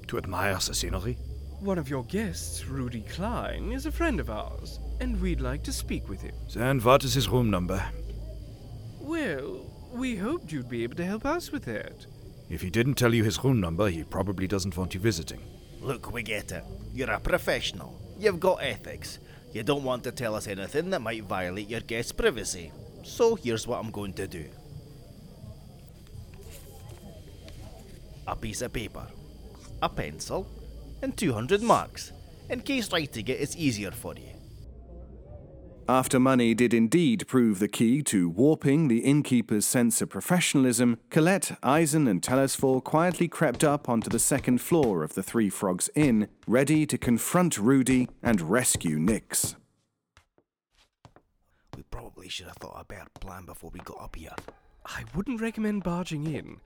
To 0.08 0.18
admire 0.18 0.56
the 0.56 0.74
scenery? 0.74 1.14
One 1.60 1.78
of 1.78 1.88
your 1.88 2.04
guests, 2.04 2.66
Rudy 2.66 3.00
Klein, 3.00 3.72
is 3.72 3.86
a 3.86 3.92
friend 3.92 4.20
of 4.20 4.28
ours, 4.28 4.80
and 5.00 5.18
we'd 5.22 5.40
like 5.40 5.62
to 5.62 5.72
speak 5.72 6.10
with 6.10 6.20
him. 6.20 6.34
Then 6.54 6.78
what 6.80 7.04
is 7.04 7.14
his 7.14 7.30
room 7.30 7.48
number? 7.48 7.82
Well, 9.00 9.64
we 9.94 10.16
hoped 10.16 10.52
you'd 10.52 10.68
be 10.68 10.82
able 10.82 10.96
to 10.96 11.06
help 11.06 11.24
us 11.24 11.52
with 11.52 11.64
that. 11.64 12.04
If 12.48 12.62
he 12.62 12.70
didn't 12.70 12.94
tell 12.94 13.12
you 13.12 13.24
his 13.24 13.42
room 13.42 13.60
number, 13.60 13.88
he 13.88 14.04
probably 14.04 14.46
doesn't 14.46 14.76
want 14.76 14.94
you 14.94 15.00
visiting. 15.00 15.40
Look, 15.80 16.12
we 16.12 16.22
get 16.22 16.52
it. 16.52 16.64
You're 16.94 17.10
a 17.10 17.20
professional. 17.20 18.00
You've 18.18 18.40
got 18.40 18.62
ethics. 18.62 19.18
You 19.52 19.62
don't 19.62 19.84
want 19.84 20.04
to 20.04 20.12
tell 20.12 20.34
us 20.34 20.46
anything 20.46 20.90
that 20.90 21.02
might 21.02 21.24
violate 21.24 21.68
your 21.68 21.80
guest's 21.80 22.12
privacy. 22.12 22.72
So 23.02 23.34
here's 23.34 23.66
what 23.66 23.78
I'm 23.78 23.90
going 23.90 24.12
to 24.14 24.26
do 24.26 24.46
a 28.28 28.34
piece 28.34 28.60
of 28.62 28.72
paper, 28.72 29.06
a 29.80 29.88
pencil, 29.88 30.46
and 31.00 31.16
200 31.16 31.62
marks, 31.62 32.12
in 32.50 32.60
case 32.60 32.90
writing 32.92 33.28
it 33.28 33.38
is 33.40 33.56
easier 33.56 33.92
for 33.92 34.14
you. 34.14 34.35
After 35.88 36.18
money 36.18 36.52
did 36.52 36.74
indeed 36.74 37.28
prove 37.28 37.60
the 37.60 37.68
key 37.68 38.02
to 38.04 38.28
warping 38.28 38.88
the 38.88 38.98
innkeeper's 38.98 39.64
sense 39.64 40.02
of 40.02 40.08
professionalism, 40.08 40.98
Colette, 41.10 41.56
Eisen, 41.62 42.08
and 42.08 42.20
Telesphore 42.20 42.80
quietly 42.80 43.28
crept 43.28 43.62
up 43.62 43.88
onto 43.88 44.10
the 44.10 44.18
second 44.18 44.60
floor 44.60 45.04
of 45.04 45.14
the 45.14 45.22
Three 45.22 45.48
Frogs 45.48 45.88
Inn, 45.94 46.26
ready 46.48 46.86
to 46.86 46.98
confront 46.98 47.56
Rudy 47.56 48.08
and 48.20 48.40
rescue 48.40 48.98
Nix. 48.98 49.54
We 51.76 51.84
probably 51.84 52.28
should 52.28 52.46
have 52.46 52.56
thought 52.56 52.80
a 52.80 52.84
better 52.84 53.06
plan 53.20 53.44
before 53.44 53.70
we 53.70 53.78
got 53.78 54.02
up 54.02 54.16
here. 54.16 54.34
I 54.86 55.04
wouldn't 55.14 55.40
recommend 55.40 55.84
barging 55.84 56.26
in. 56.26 56.56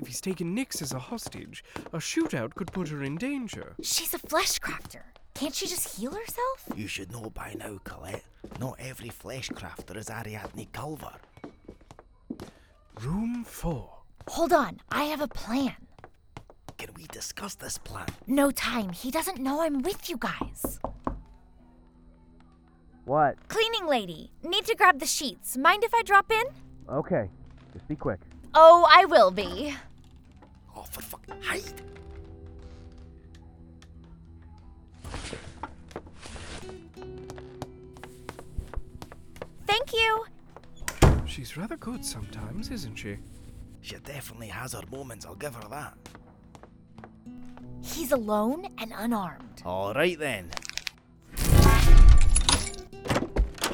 If 0.00 0.08
he's 0.08 0.20
taken 0.20 0.52
Nix 0.52 0.82
as 0.82 0.92
a 0.92 0.98
hostage, 0.98 1.62
a 1.92 1.98
shootout 1.98 2.56
could 2.56 2.72
put 2.72 2.88
her 2.88 3.04
in 3.04 3.18
danger. 3.18 3.76
She's 3.82 4.14
a 4.14 4.18
flesh 4.18 4.58
crafter. 4.58 5.02
Can't 5.34 5.54
she 5.54 5.66
just 5.66 5.96
heal 5.98 6.12
herself? 6.12 6.64
You 6.76 6.86
should 6.86 7.10
know 7.10 7.30
by 7.30 7.54
now, 7.58 7.78
Colette. 7.82 8.24
Not 8.60 8.76
every 8.78 9.08
flesh 9.08 9.48
crafter 9.50 9.96
is 9.96 10.08
Ariadne 10.08 10.68
Culver. 10.72 11.14
Room 13.00 13.44
4. 13.44 13.90
Hold 14.28 14.52
on, 14.52 14.80
I 14.90 15.04
have 15.04 15.20
a 15.20 15.28
plan. 15.28 15.74
Can 16.78 16.90
we 16.96 17.06
discuss 17.08 17.54
this 17.56 17.78
plan? 17.78 18.06
No 18.26 18.50
time. 18.50 18.90
He 18.90 19.10
doesn't 19.10 19.38
know 19.40 19.62
I'm 19.62 19.82
with 19.82 20.08
you 20.08 20.16
guys. 20.16 20.78
What? 23.04 23.36
Cleaning 23.48 23.86
lady, 23.86 24.30
need 24.42 24.64
to 24.66 24.74
grab 24.74 24.98
the 24.98 25.06
sheets. 25.06 25.56
Mind 25.58 25.84
if 25.84 25.92
I 25.92 26.02
drop 26.02 26.30
in? 26.30 26.44
Okay, 26.88 27.28
just 27.72 27.86
be 27.88 27.96
quick. 27.96 28.20
Oh, 28.54 28.86
I 28.90 29.04
will 29.04 29.30
be. 29.30 29.74
Oh, 30.76 30.82
for 30.82 31.02
fuck, 31.02 31.26
hide! 31.42 31.82
Thank 39.66 39.92
you. 39.92 40.24
She's 41.26 41.56
rather 41.56 41.76
good 41.76 42.04
sometimes, 42.04 42.70
isn't 42.70 42.96
she? 42.96 43.18
She 43.80 43.96
definitely 43.96 44.48
has 44.48 44.72
her 44.72 44.82
moments, 44.90 45.26
I'll 45.26 45.34
give 45.34 45.54
her 45.54 45.68
that. 45.68 45.96
He's 47.82 48.12
alone 48.12 48.68
and 48.78 48.92
unarmed. 48.96 49.62
Alright 49.64 50.18
then. 50.18 50.50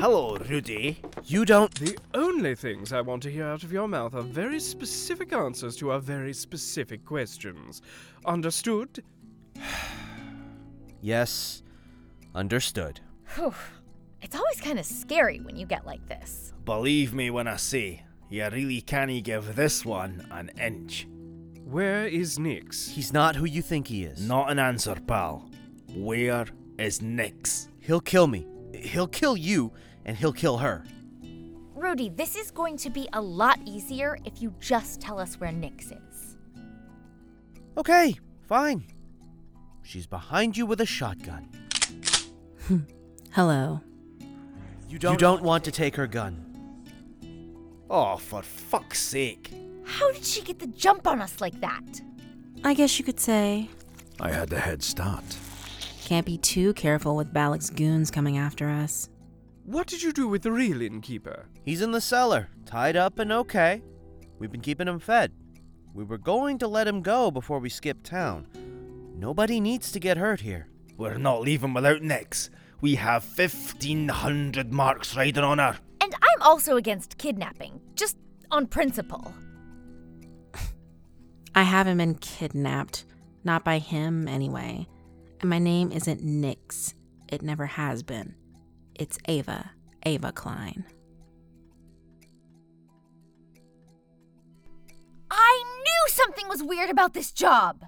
Hello, 0.00 0.37
Rudy. 0.48 0.98
You 1.26 1.44
don't. 1.44 1.74
The 1.74 1.98
only 2.14 2.55
things 2.55 2.92
I 2.92 3.03
want 3.03 3.22
to 3.24 3.31
hear 3.31 3.44
out 3.44 3.62
of 3.62 3.70
your 3.70 3.87
mouth 3.87 4.14
are 4.14 4.22
very 4.22 4.59
specific 4.59 5.35
answers 5.35 5.76
to 5.76 5.90
our 5.90 6.00
very 6.00 6.33
specific 6.33 7.05
questions. 7.05 7.83
Understood? 8.24 9.05
Yes, 11.00 11.62
understood. 12.34 13.00
Whew. 13.34 13.54
It's 14.22 14.36
always 14.36 14.60
kind 14.60 14.78
of 14.78 14.84
scary 14.84 15.40
when 15.40 15.56
you 15.56 15.66
get 15.66 15.86
like 15.86 16.06
this. 16.08 16.52
Believe 16.64 17.14
me 17.14 17.30
when 17.30 17.48
I 17.48 17.56
say, 17.56 18.04
you 18.28 18.46
really 18.48 18.80
can't 18.80 19.24
give 19.24 19.56
this 19.56 19.84
one 19.84 20.26
an 20.30 20.50
inch. 20.60 21.08
Where 21.64 22.06
is 22.06 22.38
Nix? 22.38 22.88
He's 22.88 23.12
not 23.12 23.36
who 23.36 23.44
you 23.44 23.62
think 23.62 23.86
he 23.86 24.04
is. 24.04 24.26
Not 24.26 24.50
an 24.50 24.58
answer, 24.58 24.96
pal. 25.06 25.48
Where 25.94 26.46
is 26.78 27.00
Nix? 27.00 27.68
He'll 27.80 28.00
kill 28.00 28.26
me. 28.26 28.46
He'll 28.74 29.06
kill 29.06 29.36
you, 29.36 29.72
and 30.04 30.16
he'll 30.16 30.32
kill 30.32 30.58
her. 30.58 30.84
Rudy, 31.74 32.10
this 32.10 32.36
is 32.36 32.50
going 32.50 32.76
to 32.78 32.90
be 32.90 33.08
a 33.14 33.20
lot 33.20 33.58
easier 33.64 34.18
if 34.24 34.42
you 34.42 34.54
just 34.60 35.00
tell 35.00 35.18
us 35.18 35.40
where 35.40 35.52
Nix 35.52 35.86
is. 35.86 36.36
Okay, 37.78 38.16
fine. 38.46 38.84
She's 39.90 40.07
behind 40.07 40.57
you 40.57 40.66
with 40.66 40.81
a 40.81 40.87
shotgun. 40.87 41.48
Hello. 43.33 43.81
You 44.88 45.00
don't, 45.00 45.14
you 45.14 45.18
don't 45.18 45.42
want 45.42 45.64
to 45.64 45.72
take 45.72 45.96
her 45.96 46.07
gun. 46.07 46.46
Oh, 47.90 48.16
for 48.16 48.40
fuck's 48.40 49.00
sake. 49.00 49.53
How 49.83 50.12
did 50.12 50.24
she 50.24 50.42
get 50.42 50.61
the 50.61 50.68
jump 50.68 51.09
on 51.09 51.20
us 51.20 51.40
like 51.40 51.61
that? 51.61 52.00
I 52.62 52.72
guess 52.72 53.00
you 53.00 53.05
could 53.05 53.18
say. 53.18 53.68
I 54.20 54.31
had 54.31 54.48
the 54.48 54.61
head 54.61 54.85
start. 54.85 55.24
Can't 56.05 56.24
be 56.24 56.38
too 56.38 56.72
careful 56.74 57.16
with 57.16 57.35
Balek's 57.35 57.70
goons 57.70 58.12
coming 58.12 58.38
after 58.38 58.68
us. 58.68 59.09
What 59.64 59.88
did 59.88 60.05
you 60.05 60.12
do 60.12 60.29
with 60.29 60.42
the 60.42 60.53
real 60.53 60.83
innkeeper? 60.83 61.46
He's 61.64 61.83
in 61.83 61.90
the 61.90 62.00
cellar, 62.00 62.48
tied 62.64 62.94
up 62.94 63.18
and 63.18 63.33
okay. 63.33 63.83
We've 64.38 64.53
been 64.53 64.61
keeping 64.61 64.87
him 64.87 65.00
fed. 65.00 65.33
We 65.92 66.05
were 66.05 66.16
going 66.16 66.59
to 66.59 66.68
let 66.68 66.87
him 66.87 67.03
go 67.03 67.33
before 67.33 67.59
we 67.59 67.68
skipped 67.68 68.05
town. 68.05 68.46
Nobody 69.16 69.61
needs 69.61 69.92
to 69.92 70.01
get 70.01 70.16
hurt 70.16 70.40
here. 70.40 70.68
We're 70.96 71.18
not 71.18 71.42
leaving 71.42 71.75
without 71.75 72.03
Nix. 72.03 72.51
We 72.81 72.94
have 72.96 73.25
1500 73.25 74.73
marks 74.73 75.16
riding 75.16 75.44
on 75.44 75.59
her. 75.59 75.79
And 76.01 76.14
I'm 76.14 76.42
also 76.42 76.77
against 76.77 77.18
kidnapping, 77.18 77.81
just 77.94 78.16
on 78.51 78.66
principle. 78.66 79.35
I 81.55 81.62
haven't 81.62 81.99
been 81.99 82.14
kidnapped. 82.14 83.05
Not 83.44 83.64
by 83.64 83.79
him, 83.79 84.29
anyway. 84.29 84.87
And 85.40 85.51
my 85.51 85.59
name 85.59 85.92
isn't 85.92 86.23
Nix. 86.23 86.94
It 87.29 87.42
never 87.42 87.66
has 87.66 88.03
been. 88.03 88.35
It's 88.94 89.18
Ava. 89.27 89.70
Ava 90.05 90.33
Klein. 90.33 90.85
I 95.31 95.64
knew 95.79 96.12
something 96.12 96.49
was 96.49 96.62
weird 96.62 96.90
about 96.90 97.14
this 97.14 97.31
job! 97.33 97.85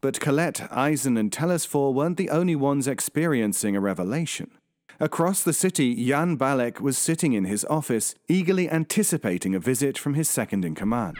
But 0.00 0.18
Colette, 0.18 0.66
Eisen, 0.70 1.16
and 1.18 1.30
Telesphore 1.30 1.92
weren't 1.92 2.16
the 2.16 2.30
only 2.30 2.56
ones 2.56 2.88
experiencing 2.88 3.76
a 3.76 3.80
revelation. 3.80 4.50
Across 4.98 5.44
the 5.44 5.52
city, 5.52 5.94
Jan 6.06 6.38
Balek 6.38 6.80
was 6.80 6.96
sitting 6.96 7.34
in 7.34 7.44
his 7.44 7.66
office, 7.66 8.14
eagerly 8.28 8.70
anticipating 8.70 9.54
a 9.54 9.58
visit 9.58 9.98
from 9.98 10.14
his 10.14 10.28
second 10.28 10.64
in 10.64 10.74
command. 10.74 11.18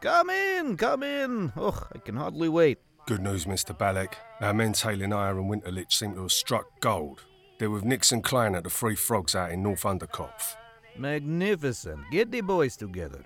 Come 0.00 0.30
in, 0.30 0.76
come 0.78 1.02
in. 1.02 1.52
Ugh, 1.56 1.86
I 1.94 1.98
can 1.98 2.16
hardly 2.16 2.48
wait. 2.48 2.78
Good 3.06 3.20
news, 3.20 3.44
Mr. 3.44 3.76
Balek. 3.76 4.14
Our 4.40 4.54
men 4.54 4.72
Tailing 4.72 5.12
Ire 5.12 5.38
and 5.38 5.50
Winterlich 5.50 5.92
seem 5.92 6.14
to 6.14 6.22
have 6.22 6.32
struck 6.32 6.80
gold. 6.80 7.24
They're 7.58 7.68
with 7.68 7.84
Nixon 7.84 8.22
Klein 8.22 8.54
at 8.54 8.64
the 8.64 8.70
Three 8.70 8.94
Frogs 8.94 9.34
out 9.34 9.50
in 9.52 9.62
North 9.62 9.82
Hundkopf. 9.82 10.54
Magnificent. 10.96 12.00
Get 12.10 12.30
the 12.30 12.40
boys 12.40 12.76
together. 12.76 13.22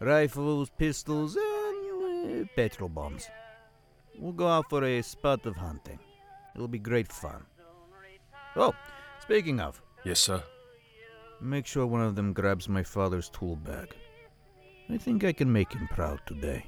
Rifles, 0.00 0.70
pistols, 0.78 1.36
and 1.36 1.44
uh, 1.44 1.55
petrol 2.56 2.88
bombs. 2.88 3.28
We'll 4.18 4.32
go 4.32 4.48
out 4.48 4.70
for 4.70 4.82
a 4.84 5.02
spot 5.02 5.44
of 5.46 5.56
hunting. 5.56 5.98
It'll 6.54 6.68
be 6.68 6.78
great 6.78 7.12
fun. 7.12 7.44
Oh, 8.56 8.74
speaking 9.20 9.60
of, 9.60 9.82
Yes, 10.04 10.20
sir. 10.20 10.42
make 11.40 11.66
sure 11.66 11.86
one 11.86 12.00
of 12.02 12.14
them 12.16 12.32
grabs 12.32 12.68
my 12.68 12.82
father's 12.82 13.28
tool 13.28 13.56
bag. 13.56 13.94
I 14.88 14.96
think 14.98 15.24
I 15.24 15.32
can 15.32 15.52
make 15.52 15.72
him 15.72 15.88
proud 15.88 16.20
today. 16.26 16.66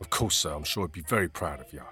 Of 0.00 0.10
course, 0.10 0.36
sir. 0.36 0.52
I'm 0.54 0.64
sure 0.64 0.84
he'd 0.86 0.92
be 0.92 1.00
very 1.08 1.28
proud 1.28 1.60
of 1.60 1.72
you. 1.72 1.82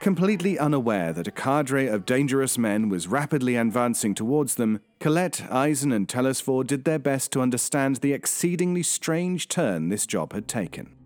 Completely 0.00 0.58
unaware 0.58 1.12
that 1.12 1.28
a 1.28 1.30
cadre 1.30 1.86
of 1.86 2.06
dangerous 2.06 2.56
men 2.56 2.88
was 2.88 3.06
rapidly 3.06 3.56
advancing 3.56 4.14
towards 4.14 4.54
them, 4.54 4.80
Colette, 4.98 5.44
Eisen, 5.52 5.92
and 5.92 6.08
Telesphore 6.08 6.64
did 6.64 6.84
their 6.84 6.98
best 6.98 7.30
to 7.32 7.42
understand 7.42 7.96
the 7.96 8.14
exceedingly 8.14 8.82
strange 8.82 9.46
turn 9.46 9.90
this 9.90 10.06
job 10.06 10.32
had 10.32 10.48
taken. 10.48 10.96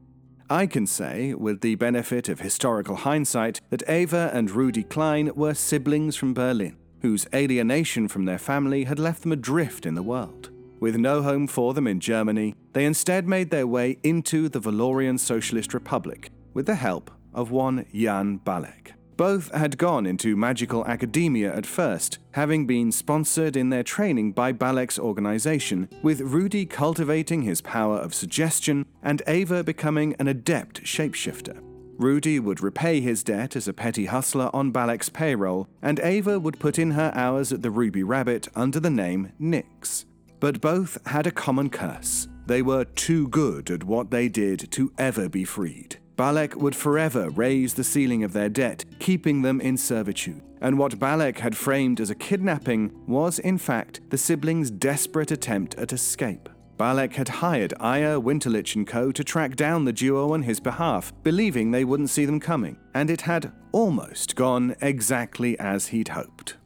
I 0.49 0.69
can 0.69 0.87
say, 0.87 1.35
with 1.35 1.61
the 1.61 1.75
benefit 1.75 2.29
of 2.29 2.39
historical 2.39 2.95
hindsight, 2.95 3.61
that 3.71 3.83
Ava 3.89 4.31
and 4.33 4.49
Rudy 4.49 4.85
Klein 4.85 5.33
were 5.35 5.55
siblings 5.55 6.15
from 6.15 6.33
Berlin, 6.33 6.77
whose 7.03 7.27
alienation 7.35 8.07
from 8.07 8.27
their 8.27 8.39
family 8.39 8.85
had 8.85 9.01
left 9.01 9.23
them 9.23 9.33
adrift 9.33 9.87
in 9.87 9.97
the 9.97 10.05
world. 10.05 10.51
With 10.79 10.95
no 10.95 11.21
home 11.21 11.49
for 11.49 11.75
them 11.75 11.89
in 11.89 11.99
Germany, 11.99 12.55
they 12.75 12.85
instead 12.85 13.27
made 13.27 13.51
their 13.51 13.67
way 13.67 13.99
into 14.05 14.49
the 14.49 14.61
Valorian 14.61 15.19
Socialist 15.19 15.75
Republic 15.75 16.31
with 16.53 16.67
the 16.67 16.77
help 16.77 17.11
of 17.35 17.51
one 17.51 17.87
Jan 17.93 18.41
Balek. 18.45 18.93
Both 19.17 19.53
had 19.55 19.79
gone 19.79 20.07
into 20.07 20.37
magical 20.37 20.85
academia 20.87 21.55
at 21.55 21.67
first, 21.67 22.19
having 22.33 22.67
been 22.67 22.91
sponsored 22.91 23.57
in 23.57 23.71
their 23.71 23.85
training 23.85 24.33
by 24.33 24.53
Balek's 24.53 24.99
organization, 24.99 25.89
with 26.03 26.21
Rudy 26.21 26.67
cultivating 26.67 27.43
his 27.43 27.61
power 27.61 27.97
of 27.97 28.15
suggestion 28.15 28.87
and 29.03 29.23
Ava 29.29 29.63
becoming 29.63 30.17
an 30.19 30.27
adept 30.27 30.83
shapeshifter. 30.83 31.61
Rudy 31.97 32.41
would 32.41 32.61
repay 32.61 33.01
his 33.01 33.23
debt 33.23 33.55
as 33.55 33.69
a 33.69 33.73
petty 33.73 34.07
hustler 34.07 34.51
on 34.53 34.73
Balek's 34.73 35.09
payroll, 35.09 35.69
and 35.81 36.01
Ava 36.01 36.41
would 36.41 36.59
put 36.59 36.77
in 36.77 36.91
her 36.93 37.13
hours 37.15 37.53
at 37.53 37.63
the 37.63 37.71
Ruby 37.71 38.03
Rabbit 38.03 38.49
under 38.57 38.81
the 38.81 38.91
name 38.91 39.31
Nix. 39.39 40.07
But 40.41 40.61
both 40.61 40.99
had 41.07 41.29
a 41.29 41.31
common 41.31 41.71
curse. 41.71 42.27
They 42.47 42.63
were 42.63 42.85
too 42.85 43.29
good 43.29 43.71
at 43.71 43.85
what 43.85 44.11
they 44.11 44.29
did 44.29 44.73
to 44.73 44.93
ever 44.99 45.29
be 45.29 45.45
freed. 45.45 45.99
Balek 46.17 46.55
would 46.55 46.77
forever 46.77 47.31
raise 47.31 47.75
the 47.75 47.85
ceiling 47.85 48.23
of 48.23 48.33
their 48.33 48.49
debt, 48.49 48.85
keeping 49.01 49.43
them 49.43 49.61
in 49.61 49.77
servitude. 49.77 50.43
And 50.61 50.79
what 50.79 50.99
Balek 50.99 51.39
had 51.39 51.57
framed 51.57 52.01
as 52.01 52.11
a 52.11 52.15
kidnapping 52.15 52.93
was, 53.07 53.39
in 53.39 53.59
fact, 53.59 54.01
the 54.11 54.19
siblings' 54.19 54.71
desperate 54.71 55.31
attempt 55.31 55.75
at 55.75 55.93
escape. 55.93 56.49
Balek 56.77 57.15
had 57.15 57.29
hired 57.29 57.75
Aya, 57.79 58.21
Winterlich 58.21 58.75
and 58.75 58.87
Co. 58.87 59.13
to 59.13 59.23
track 59.23 59.57
down 59.57 59.85
the 59.85 59.93
duo 59.93 60.33
on 60.33 60.43
his 60.43 60.61
behalf, 60.61 61.13
believing 61.23 61.71
they 61.71 61.85
wouldn't 61.85 62.11
see 62.11 62.25
them 62.25 62.41
coming, 62.41 62.79
and 62.95 63.11
it 63.11 63.21
had 63.21 63.53
almost 63.73 64.35
gone 64.35 64.75
exactly 64.81 65.59
as 65.59 65.89
he'd 65.89 66.09
hoped. 66.09 66.57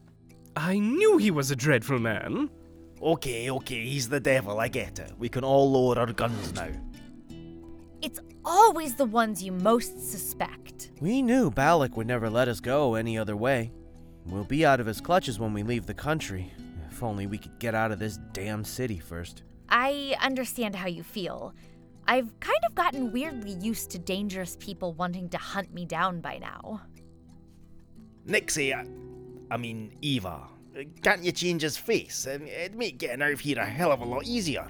I 0.55 0.79
knew 0.79 1.17
he 1.17 1.31
was 1.31 1.51
a 1.51 1.55
dreadful 1.55 1.99
man. 1.99 2.49
Okay, 3.01 3.49
okay, 3.49 3.81
he's 3.85 4.09
the 4.09 4.19
devil, 4.19 4.59
I 4.59 4.67
get 4.67 4.99
it. 4.99 5.13
We 5.17 5.29
can 5.29 5.43
all 5.43 5.71
lower 5.71 5.99
our 5.99 6.11
guns 6.11 6.53
now. 6.53 6.69
It's 8.01 8.19
always 8.45 8.95
the 8.95 9.05
ones 9.05 9.43
you 9.43 9.51
most 9.51 10.11
suspect. 10.11 10.91
We 11.01 11.21
knew 11.21 11.51
Balek 11.51 11.95
would 11.95 12.07
never 12.07 12.29
let 12.29 12.47
us 12.47 12.59
go 12.59 12.95
any 12.95 13.17
other 13.17 13.35
way. 13.35 13.71
We'll 14.25 14.43
be 14.43 14.65
out 14.65 14.79
of 14.79 14.85
his 14.85 15.01
clutches 15.01 15.39
when 15.39 15.53
we 15.53 15.63
leave 15.63 15.85
the 15.85 15.93
country. 15.93 16.51
If 16.89 17.03
only 17.03 17.27
we 17.27 17.37
could 17.37 17.57
get 17.59 17.75
out 17.75 17.91
of 17.91 17.99
this 17.99 18.19
damn 18.33 18.63
city 18.63 18.99
first. 18.99 19.43
I 19.69 20.15
understand 20.21 20.75
how 20.75 20.87
you 20.87 21.03
feel. 21.03 21.53
I've 22.07 22.39
kind 22.39 22.59
of 22.65 22.75
gotten 22.75 23.11
weirdly 23.11 23.53
used 23.53 23.91
to 23.91 23.99
dangerous 23.99 24.57
people 24.59 24.93
wanting 24.93 25.29
to 25.29 25.37
hunt 25.37 25.73
me 25.73 25.85
down 25.85 26.21
by 26.21 26.39
now. 26.39 26.81
Nixe, 28.25 28.73
I, 28.73 28.85
I 29.51 29.57
mean, 29.57 29.95
Eva, 30.01 30.41
can't 31.01 31.23
you 31.23 31.31
change 31.31 31.61
his 31.61 31.77
face? 31.77 32.25
It'd 32.25 32.75
make 32.75 32.97
getting 32.97 33.21
out 33.21 33.31
of 33.31 33.39
here 33.39 33.59
a 33.59 33.65
hell 33.65 33.91
of 33.91 34.01
a 34.01 34.05
lot 34.05 34.25
easier. 34.25 34.67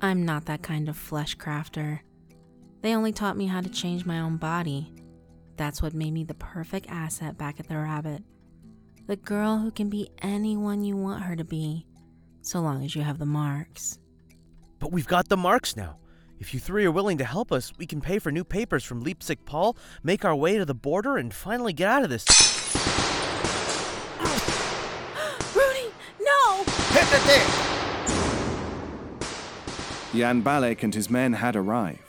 I'm 0.00 0.24
not 0.24 0.44
that 0.46 0.62
kind 0.62 0.88
of 0.88 0.96
flesh 0.96 1.36
crafter. 1.36 2.00
They 2.86 2.94
only 2.94 3.10
taught 3.10 3.36
me 3.36 3.46
how 3.46 3.60
to 3.62 3.68
change 3.68 4.06
my 4.06 4.20
own 4.20 4.36
body. 4.36 4.92
That's 5.56 5.82
what 5.82 5.92
made 5.92 6.12
me 6.12 6.22
the 6.22 6.34
perfect 6.34 6.86
asset 6.88 7.36
back 7.36 7.58
at 7.58 7.66
the 7.66 7.76
rabbit. 7.76 8.22
The 9.08 9.16
girl 9.16 9.58
who 9.58 9.72
can 9.72 9.90
be 9.90 10.08
anyone 10.22 10.84
you 10.84 10.96
want 10.96 11.24
her 11.24 11.34
to 11.34 11.42
be, 11.42 11.84
so 12.42 12.60
long 12.60 12.84
as 12.84 12.94
you 12.94 13.02
have 13.02 13.18
the 13.18 13.26
marks. 13.26 13.98
But 14.78 14.92
we've 14.92 15.08
got 15.08 15.28
the 15.28 15.36
marks 15.36 15.76
now. 15.76 15.98
If 16.38 16.54
you 16.54 16.60
three 16.60 16.84
are 16.84 16.92
willing 16.92 17.18
to 17.18 17.24
help 17.24 17.50
us, 17.50 17.72
we 17.76 17.86
can 17.86 18.00
pay 18.00 18.20
for 18.20 18.30
new 18.30 18.44
papers 18.44 18.84
from 18.84 19.02
Leipzig 19.02 19.44
Paul, 19.44 19.76
make 20.04 20.24
our 20.24 20.36
way 20.36 20.56
to 20.56 20.64
the 20.64 20.72
border, 20.72 21.16
and 21.16 21.34
finally 21.34 21.72
get 21.72 21.88
out 21.88 22.04
of 22.04 22.08
this. 22.08 22.24
Rudy, 25.56 25.90
no! 26.20 26.62
Hit 26.92 27.08
the 27.10 27.18
dick! 27.26 27.48
Jan 30.14 30.40
Balek 30.40 30.84
and 30.84 30.94
his 30.94 31.10
men 31.10 31.32
had 31.32 31.56
arrived. 31.56 32.05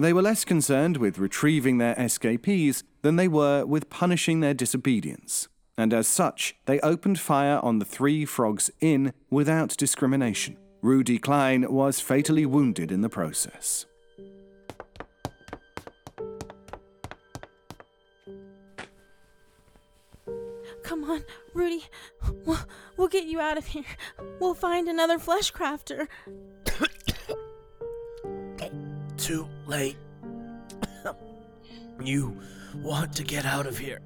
They 0.00 0.12
were 0.12 0.22
less 0.22 0.44
concerned 0.44 0.96
with 0.96 1.18
retrieving 1.18 1.78
their 1.78 1.94
escapees 1.98 2.84
than 3.02 3.16
they 3.16 3.26
were 3.26 3.66
with 3.66 3.90
punishing 3.90 4.38
their 4.38 4.54
disobedience, 4.54 5.48
and 5.76 5.92
as 5.92 6.06
such, 6.06 6.54
they 6.66 6.78
opened 6.80 7.18
fire 7.18 7.58
on 7.64 7.80
the 7.80 7.84
Three 7.84 8.24
Frogs 8.24 8.70
Inn 8.80 9.12
without 9.28 9.76
discrimination. 9.76 10.56
Rudy 10.82 11.18
Klein 11.18 11.66
was 11.72 11.98
fatally 11.98 12.46
wounded 12.46 12.92
in 12.92 13.00
the 13.00 13.08
process. 13.08 13.86
Come 20.84 21.10
on, 21.10 21.24
Rudy. 21.54 21.84
We'll, 22.46 22.58
we'll 22.96 23.08
get 23.08 23.24
you 23.24 23.40
out 23.40 23.58
of 23.58 23.66
here. 23.66 23.84
We'll 24.40 24.54
find 24.54 24.88
another 24.88 25.18
flesh 25.18 25.52
crafter. 25.52 26.06
Too 29.28 29.46
late. 29.66 29.98
you 32.02 32.40
want 32.76 33.12
to 33.12 33.22
get 33.22 33.44
out 33.44 33.66
of 33.66 33.76
here. 33.76 34.00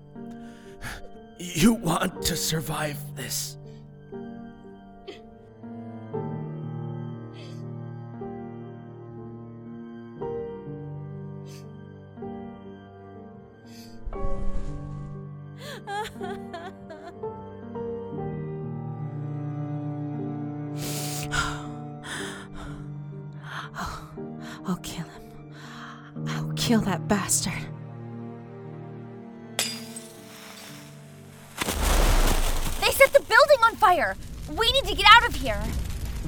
You 1.38 1.74
want 1.74 2.22
to 2.22 2.36
survive 2.36 2.98
this. 3.14 3.56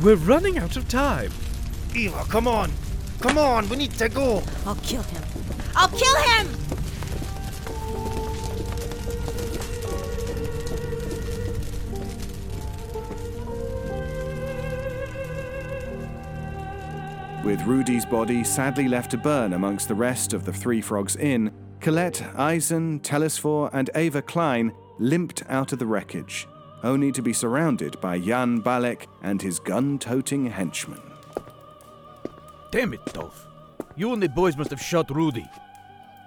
We're 0.05 0.17
running 0.17 0.59
out 0.59 0.77
of 0.77 0.87
time. 0.87 1.33
Eva, 1.97 2.27
come 2.29 2.47
on! 2.47 2.71
Come 3.21 3.39
on, 3.39 3.67
we 3.71 3.77
need 3.77 3.93
to 3.93 4.11
go! 4.11 4.43
I'll 4.67 4.75
kill 4.75 5.01
him. 5.01 5.23
I'll 5.75 5.89
kill 5.89 6.15
him! 6.17 6.47
With 17.43 17.63
Rudy's 17.63 18.05
body 18.05 18.45
sadly 18.45 18.89
left 18.89 19.13
to 19.13 19.17
burn 19.17 19.55
amongst 19.55 19.89
the 19.89 19.95
rest 19.95 20.35
of 20.35 20.45
the 20.45 20.53
Three 20.53 20.83
Frogs 20.83 21.17
Inn, 21.17 21.51
Colette, 21.81 22.23
Eisen, 22.37 23.01
Telesphore, 23.01 23.71
and 23.73 23.89
Ava 23.95 24.21
Klein 24.21 24.71
limped 24.99 25.45
out 25.49 25.73
of 25.73 25.79
the 25.79 25.87
wreckage, 25.87 26.47
only 26.85 27.11
to 27.11 27.23
be 27.23 27.33
surrounded 27.33 28.01
by 28.01 28.21
Jan 28.21 28.63
Balek 28.63 29.07
and 29.23 29.41
his 29.41 29.59
gun 29.59 29.99
toting 29.99 30.47
henchmen. 30.47 31.01
Damn 32.71 32.93
it, 32.93 33.05
Dolph. 33.07 33.47
You 33.97 34.13
and 34.13 34.23
the 34.23 34.29
boys 34.29 34.57
must 34.57 34.71
have 34.71 34.81
shot 34.81 35.11
Rudy. 35.11 35.47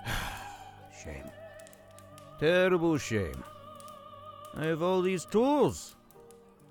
shame. 1.04 1.30
Terrible 2.40 2.98
shame. 2.98 3.44
I 4.56 4.66
have 4.66 4.82
all 4.82 5.02
these 5.02 5.26
tools. 5.26 5.96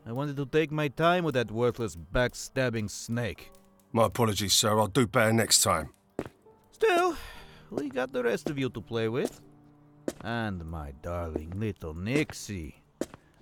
I 0.05 0.12
wanted 0.12 0.37
to 0.37 0.46
take 0.46 0.72
my 0.72 0.88
time 0.88 1.25
with 1.25 1.35
that 1.35 1.51
worthless 1.51 1.96
backstabbing 1.96 2.90
snake. 2.90 3.53
My 3.92 4.07
apologies, 4.07 4.55
sir. 4.55 4.79
I'll 4.79 4.88
do 4.88 5.07
better 5.07 5.33
next 5.33 5.62
time. 5.62 5.90
Still, 6.72 7.16
we 7.70 7.88
got 7.88 8.12
the 8.12 8.22
rest 8.22 8.51
of 8.51 8.59
you 8.59 8.68
to 8.70 8.81
play 8.81 9.09
with. 9.09 9.40
And 10.22 10.64
my 10.64 10.92
darling 11.03 11.53
little 11.57 11.94
Nixe. 11.94 12.75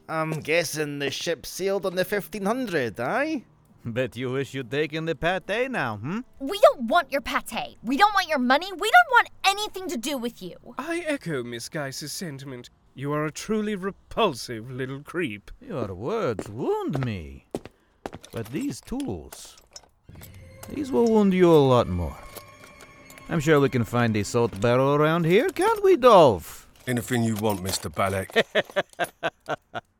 I'm 0.08 0.40
guessing 0.40 0.98
the 0.98 1.10
ship 1.10 1.46
sailed 1.46 1.86
on 1.86 1.94
the 1.94 2.04
1500, 2.04 3.00
aye? 3.00 3.44
Bet 3.86 4.16
you 4.16 4.32
wish 4.32 4.54
you'd 4.54 4.70
taken 4.70 5.06
the 5.06 5.14
pate 5.14 5.70
now, 5.70 5.96
hmm? 5.96 6.20
We 6.38 6.58
don't 6.60 6.88
want 6.88 7.10
your 7.10 7.20
pate. 7.20 7.76
We 7.82 7.96
don't 7.96 8.14
want 8.14 8.28
your 8.28 8.38
money. 8.38 8.70
We 8.72 8.90
don't 8.90 9.10
want 9.10 9.30
anything 9.44 9.88
to 9.88 9.96
do 9.96 10.18
with 10.18 10.42
you. 10.42 10.56
I 10.78 11.00
echo 11.06 11.42
Miss 11.42 11.68
Geiss's 11.68 12.12
sentiment. 12.12 12.70
You 12.94 13.12
are 13.12 13.26
a 13.26 13.30
truly 13.30 13.76
repulsive 13.76 14.70
little 14.70 15.00
creep. 15.00 15.50
Your 15.60 15.94
words 15.94 16.48
wound 16.48 17.04
me. 17.04 17.46
But 18.32 18.46
these 18.52 18.80
tools, 18.80 19.56
these 20.68 20.92
will 20.92 21.10
wound 21.10 21.32
you 21.32 21.50
a 21.50 21.56
lot 21.56 21.88
more. 21.88 22.16
I'm 23.28 23.40
sure 23.40 23.58
we 23.58 23.68
can 23.70 23.84
find 23.84 24.16
a 24.16 24.24
salt 24.24 24.60
barrel 24.60 24.94
around 24.94 25.24
here, 25.24 25.48
can't 25.48 25.82
we, 25.82 25.96
Dolph? 25.96 26.68
Anything 26.86 27.24
you 27.24 27.36
want, 27.36 27.62
Mr. 27.62 27.90
Balek. 27.90 28.44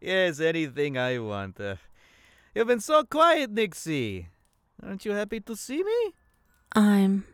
yes, 0.00 0.38
yes, 0.38 0.40
anything 0.40 0.98
I 0.98 1.18
want. 1.18 1.60
Uh, 1.60 1.76
you've 2.54 2.66
been 2.66 2.80
so 2.80 3.04
quiet, 3.04 3.50
Nixie. 3.50 4.28
Aren't 4.82 5.04
you 5.04 5.12
happy 5.12 5.40
to 5.40 5.54
see 5.54 5.82
me? 5.82 6.14
I'm 6.74 7.24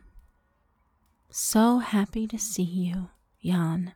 so 1.29 1.79
happy 1.79 2.27
to 2.27 2.37
see 2.37 2.63
you, 2.63 3.09
Jan. 3.43 3.93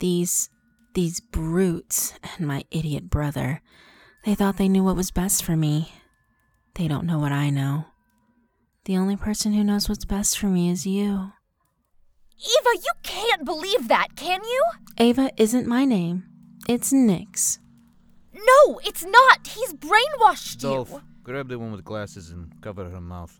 These 0.00 0.50
these 0.94 1.20
brutes 1.20 2.14
and 2.22 2.46
my 2.46 2.64
idiot 2.70 3.10
brother, 3.10 3.60
they 4.24 4.34
thought 4.34 4.56
they 4.56 4.68
knew 4.68 4.84
what 4.84 4.96
was 4.96 5.10
best 5.10 5.44
for 5.44 5.56
me. 5.56 5.92
They 6.74 6.88
don't 6.88 7.06
know 7.06 7.18
what 7.18 7.32
I 7.32 7.50
know. 7.50 7.86
The 8.84 8.96
only 8.96 9.16
person 9.16 9.52
who 9.52 9.64
knows 9.64 9.88
what's 9.88 10.04
best 10.04 10.38
for 10.38 10.46
me 10.46 10.70
is 10.70 10.86
you. 10.86 11.32
Eva, 12.36 12.70
you 12.74 12.92
can't 13.02 13.44
believe 13.44 13.88
that, 13.88 14.16
can 14.16 14.42
you? 14.44 14.64
Ava 14.98 15.30
isn't 15.36 15.66
my 15.66 15.84
name. 15.84 16.24
It's 16.68 16.92
Nix. 16.92 17.58
No, 18.32 18.78
it's 18.84 19.04
not. 19.04 19.46
He's 19.46 19.74
brainwashed 19.74 20.60
Dolph, 20.60 20.90
you. 20.90 21.02
grab 21.22 21.48
the 21.48 21.58
one 21.58 21.72
with 21.72 21.84
glasses 21.84 22.30
and 22.30 22.50
cover 22.62 22.88
her 22.88 23.00
mouth. 23.00 23.38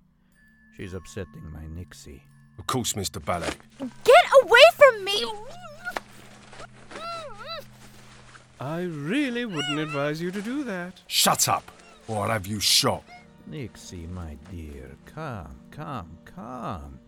She's 0.76 0.94
upsetting 0.94 1.50
my 1.52 1.66
Nixie. 1.66 2.22
Of 2.58 2.66
course, 2.66 2.92
Mr. 2.92 3.20
Balek. 3.22 3.56
Get 4.04 4.24
away 4.42 4.60
from 4.74 5.04
me! 5.04 5.24
I 8.60 8.82
really 8.82 9.44
wouldn't 9.44 9.78
advise 9.78 10.20
you 10.22 10.30
to 10.30 10.40
do 10.40 10.62
that. 10.64 11.00
Shut 11.06 11.48
up, 11.48 11.70
or 12.06 12.24
I'll 12.24 12.30
have 12.30 12.46
you 12.46 12.60
shot. 12.60 13.02
Nixie, 13.46 14.06
my 14.06 14.36
dear, 14.50 14.96
calm, 15.06 15.58
calm, 15.70 16.16
calm. 16.24 16.98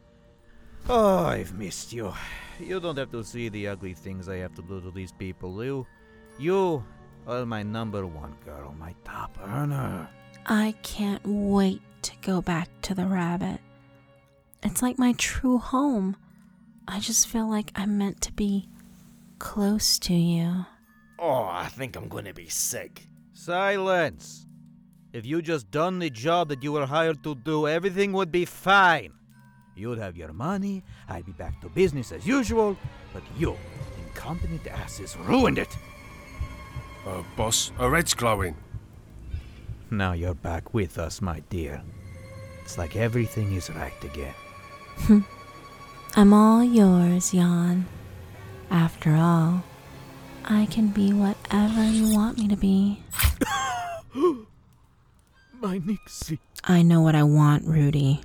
Oh, 0.89 1.25
I've 1.27 1.55
missed 1.55 1.93
you. 1.93 2.13
You 2.61 2.81
don't 2.81 2.99
have 2.99 3.11
to 3.13 3.23
see 3.25 3.49
the 3.49 3.69
ugly 3.69 3.95
things 3.95 4.29
I 4.29 4.37
have 4.37 4.55
to 4.57 4.63
do 4.63 4.81
to 4.81 4.91
these 4.91 5.13
people. 5.13 5.65
You, 5.65 5.87
you 6.39 6.85
are 7.27 7.47
my 7.47 7.63
number 7.63 8.07
one 8.07 8.35
girl, 8.45 8.75
my 8.79 8.95
top 9.05 9.37
earner. 9.43 10.09
I 10.47 10.75
can't 10.83 11.23
wait 11.25 11.83
to 12.03 12.13
go 12.23 12.41
back 12.41 12.69
to 12.83 12.95
the 12.95 13.07
rabbit. 13.07 13.61
It's 14.63 14.83
like 14.83 14.99
my 14.99 15.13
true 15.19 15.59
home. 15.59 16.17
I 16.89 17.01
just 17.01 17.27
feel 17.27 17.49
like 17.49 17.73
I'm 17.75 17.99
meant 17.99 18.21
to 18.23 18.33
be 18.33 18.69
close 19.39 19.99
to 20.01 20.15
you. 20.15 20.67
Oh, 21.19 21.49
I 21.51 21.67
think 21.67 21.97
I'm 21.97 22.09
gonna 22.09 22.35
be 22.35 22.49
sick. 22.49 23.03
Silence! 23.33 24.47
If 25.13 25.25
you 25.25 25.41
just 25.41 25.71
done 25.71 25.99
the 25.99 26.11
job 26.11 26.49
that 26.49 26.63
you 26.63 26.73
were 26.73 26.87
hired 26.87 27.23
to 27.25 27.35
do, 27.35 27.67
everything 27.67 28.13
would 28.13 28.31
be 28.31 28.45
fine. 28.45 29.13
You'd 29.75 29.99
have 29.99 30.17
your 30.17 30.33
money, 30.33 30.85
I'd 31.09 31.27
be 31.27 31.33
back 31.33 31.61
to 31.61 31.69
business 31.69 32.13
as 32.13 32.27
usual, 32.27 32.77
but 33.13 33.23
you, 33.39 33.57
incompetent 34.07 34.67
asses, 34.67 35.17
ruined 35.17 35.59
it. 35.59 35.77
Uh, 37.07 37.23
boss, 37.37 37.71
her 37.79 37.95
head's 37.95 38.15
glowing. 38.15 38.57
Now 39.91 40.13
you're 40.13 40.35
back 40.35 40.75
with 40.75 40.99
us, 40.99 41.23
my 41.23 41.41
dear. 41.51 41.81
It's 42.65 42.77
like 42.77 42.97
everything 42.97 43.53
is 43.53 43.71
right 43.71 44.03
again. 44.03 44.35
I'm 46.17 46.33
all 46.33 46.65
yours, 46.65 47.31
Jan. 47.31 47.87
After 48.71 49.15
all, 49.15 49.63
I 50.45 50.67
can 50.67 50.89
be 50.89 51.13
whatever 51.13 51.85
you 51.85 52.13
want 52.13 52.39
me 52.39 52.49
to 52.49 52.57
be. 52.57 53.01
my 55.61 55.79
Nixie. 55.79 56.41
I 56.65 56.83
know 56.83 57.03
what 57.03 57.15
I 57.15 57.23
want, 57.23 57.65
Rudy. 57.67 58.23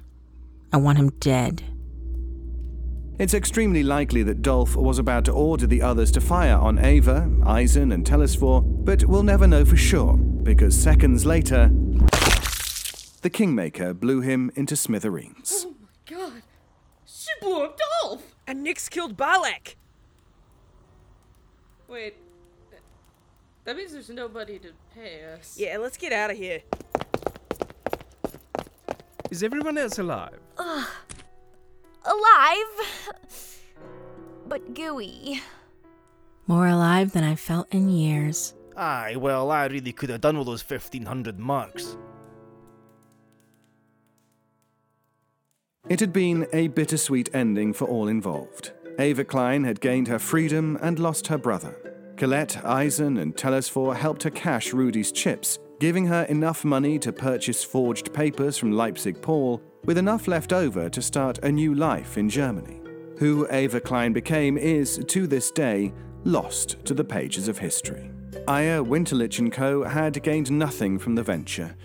I 0.73 0.77
want 0.77 0.97
him 0.97 1.09
dead. 1.19 1.63
It's 3.21 3.35
extremely 3.35 3.83
likely 3.83 4.23
that 4.23 4.41
Dolph 4.41 4.75
was 4.75 4.97
about 4.97 5.25
to 5.25 5.31
order 5.31 5.67
the 5.67 5.83
others 5.83 6.09
to 6.13 6.19
fire 6.19 6.55
on 6.55 6.79
Ava, 6.79 7.29
Eisen, 7.45 7.91
and 7.91 8.03
Telesphore, 8.03 8.63
but 8.63 9.05
we'll 9.05 9.21
never 9.21 9.45
know 9.45 9.63
for 9.63 9.77
sure, 9.77 10.17
because 10.17 10.75
seconds 10.75 11.23
later, 11.23 11.69
the 13.21 13.29
Kingmaker 13.31 13.93
blew 13.93 14.21
him 14.21 14.49
into 14.55 14.75
smithereens. 14.75 15.67
Oh 15.67 15.75
my 15.79 16.17
god. 16.17 16.41
She 17.05 17.29
blew 17.39 17.63
up 17.63 17.79
Dolph! 18.01 18.23
And 18.47 18.63
Nix 18.63 18.89
killed 18.89 19.15
Balek! 19.15 19.75
Wait. 21.87 22.15
That 23.65 23.77
means 23.77 23.91
there's 23.91 24.09
nobody 24.09 24.57
to 24.57 24.69
pay 24.95 25.25
us. 25.31 25.59
Yeah, 25.59 25.77
let's 25.77 25.95
get 25.95 26.11
out 26.11 26.31
of 26.31 26.37
here. 26.37 26.63
Is 29.29 29.43
everyone 29.43 29.77
else 29.77 29.99
alive? 29.99 30.39
Ugh. 30.57 30.87
Alive, 32.03 33.61
but 34.47 34.73
gooey. 34.73 35.41
More 36.47 36.67
alive 36.67 37.11
than 37.11 37.23
I've 37.23 37.39
felt 37.39 37.71
in 37.73 37.89
years. 37.89 38.55
Aye, 38.75 39.15
well, 39.17 39.51
I 39.51 39.65
really 39.67 39.91
could 39.91 40.09
have 40.09 40.21
done 40.21 40.37
with 40.37 40.47
those 40.47 40.67
1500 40.67 41.37
marks. 41.37 41.97
It 45.89 45.99
had 45.99 46.13
been 46.13 46.47
a 46.53 46.69
bittersweet 46.69 47.29
ending 47.33 47.73
for 47.73 47.85
all 47.85 48.07
involved. 48.07 48.71
Ava 48.97 49.23
Klein 49.23 49.63
had 49.63 49.81
gained 49.81 50.07
her 50.07 50.19
freedom 50.19 50.77
and 50.81 50.99
lost 50.99 51.27
her 51.27 51.37
brother. 51.37 51.75
Colette, 52.17 52.63
Eisen, 52.65 53.17
and 53.17 53.35
Telesphore 53.35 53.95
helped 53.95 54.23
her 54.23 54.29
cash 54.29 54.73
Rudy's 54.73 55.11
chips, 55.11 55.59
giving 55.79 56.05
her 56.05 56.23
enough 56.23 56.63
money 56.63 56.99
to 56.99 57.11
purchase 57.11 57.63
forged 57.63 58.13
papers 58.13 58.57
from 58.57 58.71
Leipzig 58.71 59.21
Paul, 59.21 59.61
with 59.85 59.97
enough 59.97 60.27
left 60.27 60.53
over 60.53 60.89
to 60.89 61.01
start 61.01 61.39
a 61.39 61.51
new 61.51 61.73
life 61.75 62.17
in 62.17 62.29
Germany. 62.29 62.79
Who 63.17 63.47
Ava 63.51 63.79
Klein 63.79 64.13
became 64.13 64.57
is, 64.57 65.03
to 65.07 65.27
this 65.27 65.51
day, 65.51 65.93
lost 66.23 66.83
to 66.85 66.93
the 66.93 67.03
pages 67.03 67.47
of 67.47 67.57
history. 67.57 68.11
Aya 68.47 68.83
Winterlich 68.83 69.51
& 69.51 69.53
Co. 69.53 69.83
had 69.83 70.21
gained 70.23 70.51
nothing 70.51 70.97
from 70.97 71.15
the 71.15 71.23
venture. 71.23 71.75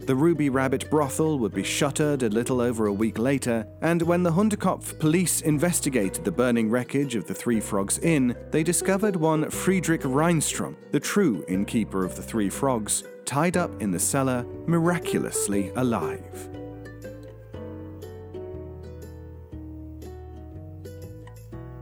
The 0.00 0.14
Ruby 0.16 0.48
Rabbit 0.48 0.90
brothel 0.90 1.38
would 1.38 1.52
be 1.54 1.62
shuttered 1.62 2.22
a 2.22 2.28
little 2.28 2.60
over 2.60 2.86
a 2.86 2.92
week 2.92 3.18
later, 3.18 3.66
and 3.82 4.02
when 4.02 4.22
the 4.22 4.32
Hundkopf 4.32 4.98
police 4.98 5.42
investigated 5.42 6.24
the 6.24 6.32
burning 6.32 6.70
wreckage 6.70 7.14
of 7.14 7.26
the 7.26 7.34
Three 7.34 7.60
Frogs 7.60 7.98
Inn, 7.98 8.34
they 8.50 8.64
discovered 8.64 9.14
one 9.14 9.48
Friedrich 9.50 10.00
Reinstrom, 10.04 10.76
the 10.90 10.98
true 10.98 11.44
innkeeper 11.46 12.04
of 12.04 12.16
the 12.16 12.22
Three 12.22 12.48
Frogs, 12.48 13.04
tied 13.24 13.56
up 13.56 13.80
in 13.80 13.92
the 13.92 13.98
cellar, 13.98 14.44
miraculously 14.66 15.70
alive. 15.76 16.48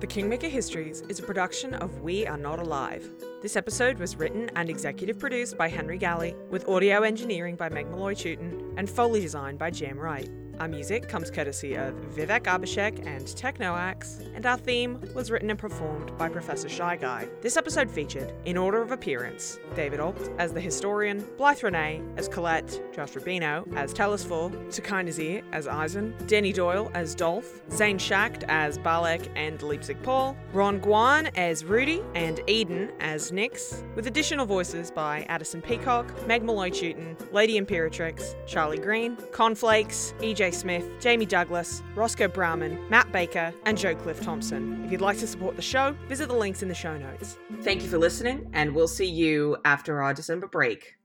The 0.01 0.07
Kingmaker 0.07 0.47
Histories 0.47 1.03
is 1.09 1.19
a 1.19 1.25
production 1.25 1.75
of 1.75 2.03
We 2.03 2.25
Are 2.25 2.37
Not 2.37 2.61
Alive. 2.61 3.05
This 3.43 3.57
episode 3.57 3.99
was 3.99 4.15
written 4.15 4.49
and 4.55 4.71
executive 4.71 5.19
produced 5.19 5.59
by 5.59 5.67
Henry 5.67 5.99
Galley, 5.99 6.37
with 6.51 6.69
audio 6.69 7.03
engineering 7.03 7.57
by 7.57 7.69
Meg 7.69 7.91
Molloy 7.91 8.15
Tuten 8.15 8.75
and 8.77 8.89
Foley 8.89 9.21
design 9.21 9.57
by 9.57 9.73
Jam 9.73 9.99
Wright. 9.99 10.31
Our 10.61 10.66
music 10.66 11.09
comes 11.09 11.31
courtesy 11.31 11.77
of 11.77 11.94
Vivek 12.16 12.42
Abhishek 12.42 13.07
and 13.07 13.25
Technoax, 13.25 14.29
and 14.35 14.44
our 14.44 14.57
theme 14.57 15.01
was 15.14 15.31
written 15.31 15.51
and 15.51 15.59
performed 15.59 16.16
by 16.18 16.29
Professor 16.29 16.68
Shy 16.68 16.97
Guy. 16.97 17.29
This 17.42 17.57
episode 17.57 17.88
featured, 17.88 18.33
in 18.44 18.57
order 18.57 18.83
of 18.83 18.90
appearance, 18.90 19.61
David 19.77 20.01
Ault 20.01 20.31
as 20.38 20.53
the 20.53 20.61
historian, 20.61 21.25
Blythe 21.37 21.61
Renay 21.61 22.03
as 22.18 22.27
Colette, 22.27 22.83
Josh 22.92 23.12
Rubino 23.12 23.73
as 23.77 23.92
Telesphore, 23.92 24.51
Taqi 24.68 25.07
Nazeer 25.07 25.44
as 25.53 25.68
Eisen, 25.68 26.12
Danny 26.26 26.53
Doyle 26.53 26.91
as 26.93 27.14
Dolph, 27.14 27.61
Zane 27.70 27.99
Schact 27.99 28.43
as 28.49 28.78
Balek 28.78 29.28
and 29.37 29.62
Leipzig 29.62 30.03
Paul, 30.03 30.37
Ron 30.53 30.80
Guan 30.80 31.30
as 31.37 31.64
Rudy, 31.64 32.03
and 32.16 32.41
Eden 32.49 32.91
as 32.99 33.30
Nix, 33.30 33.85
with 33.95 34.09
additional 34.09 34.45
voices 34.45 34.91
by 34.91 35.24
Addison 35.28 35.62
Peacock, 35.62 36.26
Meg 36.26 36.43
Molloy 36.43 36.70
Tuten, 36.70 37.16
Lady 37.33 37.61
Imperatrix, 37.61 38.35
Charlie 38.49 38.78
Green, 38.78 39.16
ConnFlakes, 39.30 40.14
EJ 40.18 40.47
Smith, 40.51 40.88
Jamie 41.01 41.26
Douglas, 41.26 41.82
Roscoe 41.94 42.28
Braman, 42.28 42.88
Matt 42.90 43.11
Baker, 43.12 43.53
and 43.64 43.78
Joe 43.78 43.94
Cliff 43.94 44.20
Thompson. 44.20 44.84
If 44.84 44.92
you'd 44.92 45.01
like 45.01 45.18
to 45.18 45.26
support 45.26 45.57
the 45.57 45.62
show, 45.62 45.96
visit 46.09 46.28
the 46.28 46.34
links 46.34 46.62
in 46.62 46.68
the 46.68 46.74
show 46.74 46.96
notes. 46.96 47.38
Thank 47.62 47.82
you 47.82 47.88
for 47.88 47.99
listening, 47.99 48.51
and 48.53 48.74
we'll 48.74 48.88
see 48.88 49.07
you 49.07 49.57
after 49.64 50.03
our 50.03 50.12
December 50.12 50.46
break. 50.46 50.97